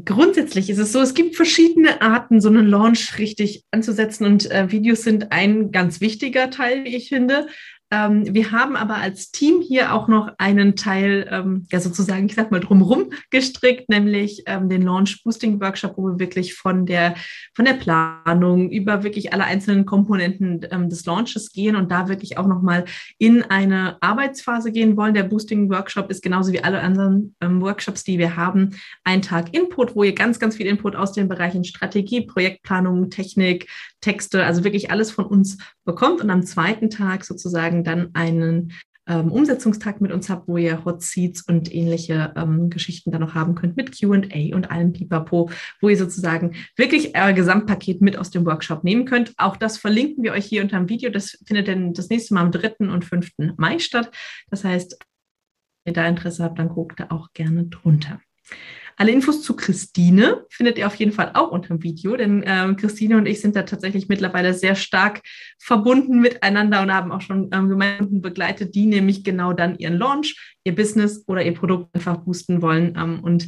Grundsätzlich 0.05 0.69
ist 0.69 0.77
es 0.77 0.91
so, 0.91 1.01
es 1.01 1.15
gibt 1.15 1.35
verschiedene 1.35 2.01
Arten, 2.01 2.39
so 2.39 2.49
einen 2.49 2.67
Launch 2.67 3.17
richtig 3.17 3.63
anzusetzen 3.71 4.25
und 4.25 4.51
äh, 4.51 4.69
Videos 4.71 5.01
sind 5.01 5.31
ein 5.31 5.71
ganz 5.71 6.01
wichtiger 6.01 6.51
Teil, 6.51 6.83
wie 6.83 6.95
ich 6.95 7.09
finde. 7.09 7.47
Ähm, 7.89 8.33
wir 8.33 8.51
haben 8.51 8.75
aber 8.75 8.95
als 8.95 9.31
Team 9.31 9.61
hier 9.61 9.93
auch 9.93 10.09
noch 10.09 10.29
einen 10.37 10.75
Teil, 10.75 11.27
ähm, 11.31 11.65
ja 11.71 11.79
sozusagen, 11.79 12.25
ich 12.25 12.35
sag 12.35 12.51
mal, 12.51 12.59
drumherum 12.59 13.11
gestrickt, 13.29 13.87
nämlich 13.89 14.43
ähm, 14.45 14.67
den 14.67 14.81
Launch 14.81 15.23
Boosting 15.23 15.61
Workshop, 15.61 15.97
wo 15.97 16.07
wir 16.07 16.19
wirklich 16.19 16.53
von 16.53 16.85
der, 16.85 17.15
von 17.55 17.63
der 17.63 17.75
Planung 17.75 18.69
über 18.69 19.03
wirklich 19.03 19.31
alle 19.31 19.45
einzelnen 19.45 19.85
Komponenten 19.85 20.65
ähm, 20.69 20.89
des 20.89 21.05
Launches 21.05 21.53
gehen 21.53 21.77
und 21.77 21.89
da 21.89 22.09
wirklich 22.09 22.37
auch 22.37 22.47
nochmal 22.47 22.83
in 23.19 23.43
eine 23.43 23.97
Arbeitsphase 24.01 24.73
gehen 24.73 24.97
wollen. 24.97 25.13
Der 25.13 25.23
Boosting 25.23 25.69
Workshop 25.69 26.11
ist 26.11 26.21
genauso 26.21 26.51
wie 26.51 26.63
alle 26.63 26.81
anderen 26.81 27.35
ähm, 27.39 27.61
Workshops, 27.61 28.03
die 28.03 28.19
wir 28.19 28.35
haben, 28.35 28.71
ein 29.05 29.21
Tag 29.21 29.53
Input, 29.53 29.95
wo 29.95 30.03
ihr 30.03 30.13
ganz, 30.13 30.39
ganz 30.39 30.57
viel 30.57 30.67
Input 30.67 30.97
aus 30.97 31.13
den 31.13 31.29
Bereichen 31.29 31.63
Strategie, 31.63 32.21
Projektplanung, 32.21 33.09
Technik, 33.09 33.67
Texte, 34.01 34.45
also 34.45 34.63
wirklich 34.63 34.91
alles 34.91 35.11
von 35.11 35.25
uns 35.25 35.57
bekommt 35.83 36.21
und 36.21 36.29
am 36.29 36.43
zweiten 36.43 36.89
Tag 36.89 37.25
sozusagen 37.25 37.83
dann 37.83 38.09
einen 38.13 38.73
ähm, 39.07 39.31
Umsetzungstag 39.31 40.01
mit 40.01 40.11
uns 40.11 40.29
habt, 40.29 40.47
wo 40.47 40.57
ihr 40.57 40.83
Hot 40.85 41.01
Seats 41.01 41.41
und 41.41 41.73
ähnliche 41.73 42.33
ähm, 42.35 42.69
Geschichten 42.69 43.11
dann 43.11 43.21
noch 43.21 43.33
haben 43.33 43.55
könnt 43.55 43.77
mit 43.77 43.97
QA 43.97 44.55
und 44.55 44.69
allem 44.69 44.93
Pipapo, 44.93 45.49
wo 45.81 45.89
ihr 45.89 45.97
sozusagen 45.97 46.55
wirklich 46.75 47.15
euer 47.15 47.33
Gesamtpaket 47.33 48.01
mit 48.01 48.17
aus 48.17 48.31
dem 48.31 48.45
Workshop 48.45 48.83
nehmen 48.83 49.05
könnt. 49.05 49.33
Auch 49.37 49.55
das 49.55 49.77
verlinken 49.77 50.23
wir 50.23 50.33
euch 50.33 50.45
hier 50.45 50.61
unter 50.61 50.77
dem 50.77 50.89
Video. 50.89 51.09
Das 51.09 51.37
findet 51.45 51.69
dann 51.69 51.93
das 51.93 52.09
nächste 52.09 52.33
Mal 52.33 52.41
am 52.41 52.51
3. 52.51 52.89
und 52.91 53.05
5. 53.05 53.31
Mai 53.55 53.79
statt. 53.79 54.11
Das 54.49 54.63
heißt, 54.63 54.97
wenn 55.85 55.91
ihr 55.91 55.93
da 55.93 56.07
Interesse 56.07 56.43
habt, 56.43 56.59
dann 56.59 56.69
guckt 56.69 56.99
da 56.99 57.07
auch 57.09 57.31
gerne 57.33 57.65
drunter. 57.65 58.19
Alle 58.99 59.11
Infos 59.11 59.43
zu 59.43 59.55
Christine 59.55 60.43
findet 60.49 60.79
ihr 60.79 60.87
auf 60.87 60.95
jeden 60.95 61.11
Fall 61.11 61.31
auch 61.35 61.51
unter 61.51 61.67
dem 61.67 61.83
Video, 61.83 62.17
denn 62.17 62.41
äh, 62.41 62.73
Christine 62.75 63.17
und 63.17 63.27
ich 63.27 63.41
sind 63.41 63.55
da 63.55 63.61
tatsächlich 63.61 64.09
mittlerweile 64.09 64.55
sehr 64.55 64.73
stark 64.73 65.21
verbunden 65.59 66.19
miteinander 66.19 66.81
und 66.81 66.91
haben 66.91 67.11
auch 67.11 67.21
schon 67.21 67.49
ähm, 67.53 67.69
Gemeinden 67.69 68.21
begleitet, 68.21 68.73
die 68.73 68.87
nämlich 68.87 69.23
genau 69.23 69.53
dann 69.53 69.77
ihren 69.77 69.97
Launch, 69.97 70.35
ihr 70.63 70.73
Business 70.73 71.23
oder 71.27 71.43
ihr 71.43 71.53
Produkt 71.53 71.93
einfach 71.93 72.17
boosten 72.17 72.63
wollen. 72.63 72.95
Ähm, 72.97 73.19
und 73.23 73.47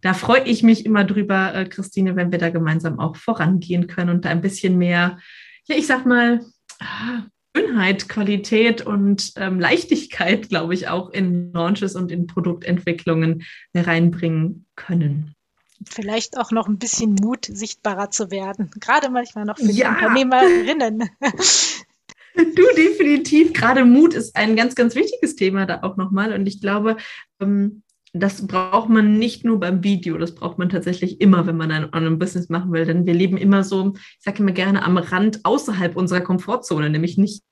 da 0.00 0.14
freue 0.14 0.44
ich 0.44 0.62
mich 0.62 0.86
immer 0.86 1.04
drüber, 1.04 1.54
äh, 1.54 1.66
Christine, 1.66 2.16
wenn 2.16 2.32
wir 2.32 2.38
da 2.38 2.48
gemeinsam 2.48 2.98
auch 2.98 3.16
vorangehen 3.16 3.88
können 3.88 4.08
und 4.08 4.24
da 4.24 4.30
ein 4.30 4.40
bisschen 4.40 4.78
mehr, 4.78 5.18
ja, 5.66 5.76
ich 5.76 5.86
sag 5.86 6.06
mal, 6.06 6.40
ah, 6.80 7.24
Schönheit, 7.56 8.08
Qualität 8.08 8.84
und 8.84 9.32
ähm, 9.36 9.58
Leichtigkeit, 9.60 10.48
glaube 10.48 10.74
ich, 10.74 10.88
auch 10.88 11.10
in 11.10 11.52
Launches 11.52 11.94
und 11.94 12.12
in 12.12 12.26
Produktentwicklungen 12.26 13.44
reinbringen 13.74 14.66
können. 14.76 15.34
Vielleicht 15.88 16.38
auch 16.38 16.50
noch 16.50 16.68
ein 16.68 16.78
bisschen 16.78 17.14
Mut, 17.14 17.46
sichtbarer 17.46 18.10
zu 18.10 18.30
werden. 18.30 18.70
Gerade 18.80 19.10
manchmal 19.10 19.44
noch 19.44 19.58
für 19.58 19.70
ja. 19.70 19.90
die 19.90 20.04
Unternehmerinnen. 20.04 21.10
Du 22.36 22.64
definitiv. 22.76 23.54
Gerade 23.54 23.86
Mut 23.86 24.12
ist 24.12 24.36
ein 24.36 24.56
ganz, 24.56 24.74
ganz 24.74 24.94
wichtiges 24.94 25.36
Thema 25.36 25.64
da 25.64 25.82
auch 25.82 25.96
nochmal. 25.96 26.34
Und 26.34 26.46
ich 26.46 26.60
glaube, 26.60 26.98
ähm, 27.40 27.82
das 28.20 28.46
braucht 28.46 28.88
man 28.88 29.18
nicht 29.18 29.44
nur 29.44 29.60
beim 29.60 29.82
Video, 29.84 30.18
das 30.18 30.34
braucht 30.34 30.58
man 30.58 30.68
tatsächlich 30.68 31.20
immer, 31.20 31.46
wenn 31.46 31.56
man 31.56 31.70
ein, 31.70 31.92
ein 31.92 32.18
Business 32.18 32.48
machen 32.48 32.72
will. 32.72 32.84
Denn 32.84 33.06
wir 33.06 33.14
leben 33.14 33.36
immer 33.36 33.64
so, 33.64 33.94
ich 33.96 34.24
sage 34.24 34.42
immer 34.42 34.52
gerne, 34.52 34.82
am 34.82 34.96
Rand 34.96 35.44
außerhalb 35.44 35.96
unserer 35.96 36.20
Komfortzone, 36.20 36.90
nämlich 36.90 37.18
nicht 37.18 37.42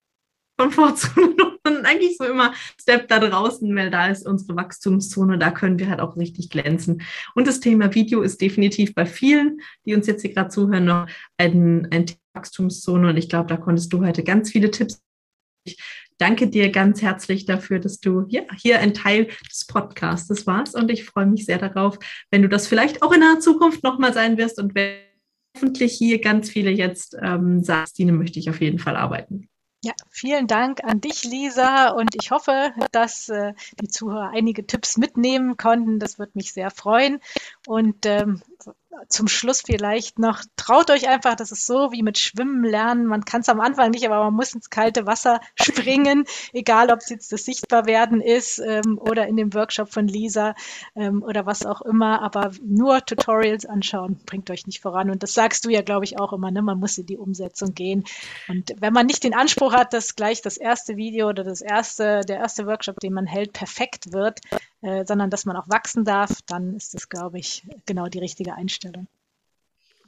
Komfortzone, 0.56 1.34
sondern 1.64 1.84
eigentlich 1.84 2.16
so 2.16 2.24
immer 2.24 2.52
Step 2.80 3.08
da 3.08 3.18
draußen, 3.18 3.74
weil 3.74 3.90
da 3.90 4.08
ist 4.08 4.26
unsere 4.26 4.56
Wachstumszone, 4.56 5.38
da 5.38 5.50
können 5.50 5.78
wir 5.78 5.88
halt 5.88 6.00
auch 6.00 6.16
richtig 6.16 6.50
glänzen. 6.50 7.02
Und 7.34 7.46
das 7.46 7.60
Thema 7.60 7.94
Video 7.94 8.22
ist 8.22 8.40
definitiv 8.40 8.94
bei 8.94 9.06
vielen, 9.06 9.60
die 9.84 9.94
uns 9.94 10.06
jetzt 10.06 10.22
hier 10.22 10.32
gerade 10.32 10.50
zuhören, 10.50 10.84
noch 10.84 11.06
ein, 11.38 11.88
ein 11.90 12.06
Wachstumszone. 12.34 13.08
Und 13.10 13.16
ich 13.16 13.28
glaube, 13.28 13.48
da 13.48 13.56
konntest 13.56 13.92
du 13.92 14.04
heute 14.04 14.22
ganz 14.22 14.50
viele 14.50 14.70
Tipps 14.70 15.00
danke 16.18 16.48
dir 16.48 16.70
ganz 16.70 17.02
herzlich 17.02 17.46
dafür, 17.46 17.78
dass 17.78 18.00
du 18.00 18.24
ja, 18.28 18.42
hier 18.60 18.80
ein 18.80 18.94
Teil 18.94 19.28
des 19.50 19.66
Podcastes 19.66 20.46
warst. 20.46 20.74
Und 20.74 20.90
ich 20.90 21.04
freue 21.04 21.26
mich 21.26 21.46
sehr 21.46 21.58
darauf, 21.58 21.98
wenn 22.30 22.42
du 22.42 22.48
das 22.48 22.66
vielleicht 22.66 23.02
auch 23.02 23.12
in 23.12 23.20
naher 23.20 23.40
Zukunft 23.40 23.82
nochmal 23.82 24.12
sein 24.12 24.36
wirst 24.36 24.58
und 24.58 24.74
wenn 24.74 24.98
hoffentlich 25.56 25.92
hier 25.96 26.20
ganz 26.20 26.50
viele 26.50 26.70
jetzt 26.70 27.16
ähm, 27.22 27.62
sagst, 27.62 27.98
Dine 27.98 28.12
möchte 28.12 28.38
ich 28.38 28.50
auf 28.50 28.60
jeden 28.60 28.78
Fall 28.78 28.96
arbeiten. 28.96 29.48
Ja, 29.84 29.92
vielen 30.08 30.46
Dank 30.46 30.82
an 30.82 31.02
dich, 31.02 31.24
Lisa. 31.24 31.90
Und 31.90 32.14
ich 32.14 32.30
hoffe, 32.30 32.72
dass 32.90 33.28
äh, 33.28 33.52
die 33.80 33.88
Zuhörer 33.88 34.30
einige 34.34 34.66
Tipps 34.66 34.96
mitnehmen 34.96 35.58
konnten. 35.58 35.98
Das 35.98 36.18
wird 36.18 36.34
mich 36.34 36.54
sehr 36.54 36.70
freuen. 36.70 37.20
Und 37.66 38.06
ähm, 38.06 38.40
zum 39.08 39.28
Schluss 39.28 39.62
vielleicht 39.62 40.18
noch, 40.18 40.42
traut 40.56 40.90
euch 40.90 41.08
einfach, 41.08 41.34
das 41.34 41.52
ist 41.52 41.66
so 41.66 41.92
wie 41.92 42.02
mit 42.02 42.18
Schwimmen 42.18 42.64
lernen. 42.64 43.06
Man 43.06 43.24
kann 43.24 43.40
es 43.40 43.48
am 43.48 43.60
Anfang 43.60 43.90
nicht, 43.90 44.06
aber 44.06 44.24
man 44.24 44.34
muss 44.34 44.54
ins 44.54 44.70
kalte 44.70 45.06
Wasser 45.06 45.40
springen, 45.60 46.24
egal 46.52 46.90
ob 46.90 47.00
es 47.00 47.08
jetzt 47.08 47.32
das 47.32 47.44
Sichtbarwerden 47.44 48.20
ist 48.20 48.58
ähm, 48.58 48.98
oder 48.98 49.26
in 49.26 49.36
dem 49.36 49.54
Workshop 49.54 49.92
von 49.92 50.08
Lisa 50.08 50.54
ähm, 50.94 51.22
oder 51.22 51.46
was 51.46 51.66
auch 51.66 51.82
immer. 51.82 52.22
Aber 52.22 52.50
nur 52.62 53.04
Tutorials 53.04 53.66
anschauen 53.66 54.20
bringt 54.26 54.50
euch 54.50 54.66
nicht 54.66 54.80
voran. 54.80 55.10
Und 55.10 55.22
das 55.22 55.34
sagst 55.34 55.64
du 55.64 55.70
ja, 55.70 55.82
glaube 55.82 56.04
ich, 56.04 56.18
auch 56.18 56.32
immer, 56.32 56.50
ne? 56.50 56.62
man 56.62 56.78
muss 56.78 56.98
in 56.98 57.06
die 57.06 57.18
Umsetzung 57.18 57.74
gehen. 57.74 58.04
Und 58.48 58.72
wenn 58.78 58.92
man 58.92 59.06
nicht 59.06 59.24
den 59.24 59.34
Anspruch 59.34 59.72
hat, 59.72 59.92
dass 59.92 60.16
gleich 60.16 60.42
das 60.42 60.56
erste 60.56 60.96
Video 60.96 61.28
oder 61.28 61.44
das 61.44 61.60
erste, 61.60 62.22
der 62.22 62.38
erste 62.38 62.66
Workshop, 62.66 63.00
den 63.00 63.12
man 63.12 63.26
hält, 63.26 63.52
perfekt 63.52 64.12
wird, 64.12 64.40
sondern 65.06 65.30
dass 65.30 65.46
man 65.46 65.56
auch 65.56 65.68
wachsen 65.68 66.04
darf, 66.04 66.42
dann 66.42 66.74
ist 66.74 66.94
das, 66.94 67.08
glaube 67.08 67.38
ich, 67.38 67.66
genau 67.86 68.06
die 68.06 68.18
richtige 68.18 68.54
Einstellung. 68.54 69.06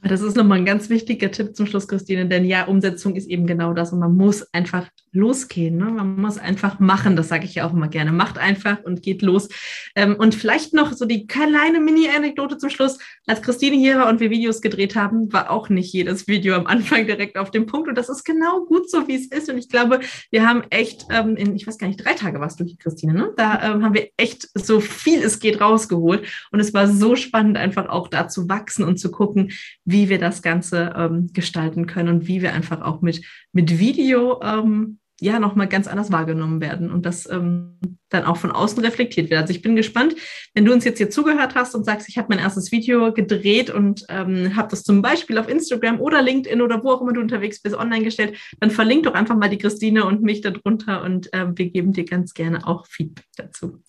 Das 0.03 0.21
ist 0.21 0.37
nochmal 0.37 0.59
ein 0.59 0.65
ganz 0.65 0.89
wichtiger 0.89 1.31
Tipp 1.31 1.55
zum 1.55 1.65
Schluss, 1.65 1.87
Christine, 1.87 2.27
denn 2.27 2.45
ja, 2.45 2.65
Umsetzung 2.65 3.15
ist 3.15 3.27
eben 3.27 3.47
genau 3.47 3.73
das 3.73 3.91
und 3.91 3.99
man 3.99 4.15
muss 4.15 4.45
einfach 4.53 4.87
losgehen. 5.11 5.77
Ne? 5.77 5.85
Man 5.85 6.21
muss 6.21 6.37
einfach 6.37 6.79
machen, 6.79 7.15
das 7.15 7.29
sage 7.29 7.45
ich 7.45 7.55
ja 7.55 7.67
auch 7.67 7.73
immer 7.73 7.87
gerne. 7.87 8.11
Macht 8.11 8.37
einfach 8.37 8.83
und 8.83 9.01
geht 9.01 9.23
los. 9.23 9.49
Ähm, 9.95 10.15
und 10.15 10.35
vielleicht 10.35 10.73
noch 10.73 10.93
so 10.93 11.05
die 11.05 11.25
kleine 11.25 11.79
Mini-Anekdote 11.79 12.57
zum 12.57 12.69
Schluss. 12.69 12.99
Als 13.25 13.41
Christine 13.41 13.75
hier 13.75 13.97
war 13.97 14.09
und 14.09 14.19
wir 14.19 14.29
Videos 14.29 14.61
gedreht 14.61 14.95
haben, 14.95 15.33
war 15.33 15.49
auch 15.49 15.69
nicht 15.69 15.91
jedes 15.91 16.27
Video 16.27 16.55
am 16.55 16.67
Anfang 16.67 17.07
direkt 17.07 17.37
auf 17.37 17.49
dem 17.49 17.65
Punkt. 17.65 17.89
Und 17.89 17.97
das 17.97 18.09
ist 18.09 18.23
genau 18.23 18.65
gut 18.65 18.89
so, 18.89 19.07
wie 19.07 19.15
es 19.15 19.27
ist. 19.27 19.49
Und 19.49 19.57
ich 19.57 19.69
glaube, 19.69 19.99
wir 20.29 20.47
haben 20.47 20.63
echt 20.69 21.05
ähm, 21.09 21.35
in, 21.35 21.55
ich 21.55 21.65
weiß 21.65 21.79
gar 21.79 21.87
nicht, 21.87 22.05
drei 22.05 22.13
Tage 22.13 22.39
warst 22.39 22.59
du 22.59 22.63
hier, 22.63 22.77
Christine, 22.77 23.13
ne? 23.13 23.33
Da 23.35 23.63
ähm, 23.63 23.83
haben 23.83 23.95
wir 23.95 24.09
echt 24.17 24.47
so 24.53 24.79
viel 24.79 25.23
es 25.23 25.39
geht 25.39 25.59
rausgeholt. 25.59 26.27
Und 26.51 26.59
es 26.59 26.73
war 26.73 26.87
so 26.87 27.15
spannend, 27.15 27.57
einfach 27.57 27.89
auch 27.89 28.07
da 28.07 28.27
zu 28.27 28.47
wachsen 28.47 28.83
und 28.83 28.99
zu 28.99 29.09
gucken, 29.09 29.51
wie 29.87 30.09
wir 30.09 30.19
das 30.19 30.41
Ganze 30.41 30.93
ähm, 30.97 31.29
gestalten 31.31 31.87
können 31.87 32.09
und 32.09 32.27
wie 32.27 32.41
wir 32.41 32.53
einfach 32.53 32.81
auch 32.81 33.01
mit, 33.01 33.23
mit 33.53 33.79
Video 33.79 34.41
ähm, 34.43 34.99
ja 35.21 35.39
nochmal 35.39 35.67
ganz 35.67 35.87
anders 35.87 36.11
wahrgenommen 36.11 36.59
werden 36.59 36.91
und 36.91 37.05
das 37.05 37.27
ähm, 37.29 37.79
dann 38.09 38.25
auch 38.25 38.35
von 38.35 38.51
außen 38.51 38.83
reflektiert 38.83 39.29
wird. 39.29 39.39
Also 39.39 39.51
ich 39.51 39.61
bin 39.61 39.77
gespannt, 39.77 40.13
wenn 40.53 40.65
du 40.65 40.73
uns 40.73 40.83
jetzt 40.83 40.97
hier 40.97 41.09
zugehört 41.09 41.55
hast 41.55 41.73
und 41.73 41.85
sagst, 41.85 42.09
ich 42.09 42.17
habe 42.17 42.27
mein 42.29 42.39
erstes 42.39 42.71
Video 42.73 43.13
gedreht 43.13 43.69
und 43.69 44.03
ähm, 44.09 44.57
habe 44.57 44.67
das 44.67 44.83
zum 44.83 45.01
Beispiel 45.01 45.37
auf 45.37 45.47
Instagram 45.47 46.01
oder 46.01 46.21
LinkedIn 46.21 46.61
oder 46.61 46.83
wo 46.83 46.91
auch 46.91 47.01
immer 47.01 47.13
du 47.13 47.21
unterwegs 47.21 47.61
bist 47.61 47.75
online 47.75 48.03
gestellt, 48.03 48.37
dann 48.59 48.69
verlink 48.69 49.03
doch 49.03 49.13
einfach 49.13 49.37
mal 49.37 49.49
die 49.49 49.57
Christine 49.57 50.05
und 50.05 50.21
mich 50.21 50.41
darunter 50.41 51.01
und 51.01 51.33
äh, 51.33 51.47
wir 51.55 51.69
geben 51.69 51.93
dir 51.93 52.03
ganz 52.03 52.33
gerne 52.33 52.67
auch 52.67 52.85
Feedback 52.87 53.25
dazu. 53.37 53.81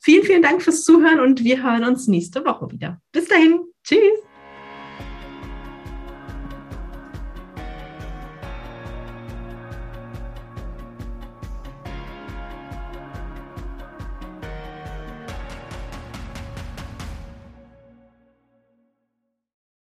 Vielen, 0.00 0.24
vielen 0.24 0.42
Dank 0.42 0.62
fürs 0.62 0.82
Zuhören 0.82 1.20
und 1.20 1.44
wir 1.44 1.62
hören 1.62 1.84
uns 1.84 2.08
nächste 2.08 2.44
Woche 2.44 2.72
wieder. 2.72 3.00
Bis 3.12 3.28
dahin. 3.28 3.60
Tschüss. 3.84 4.31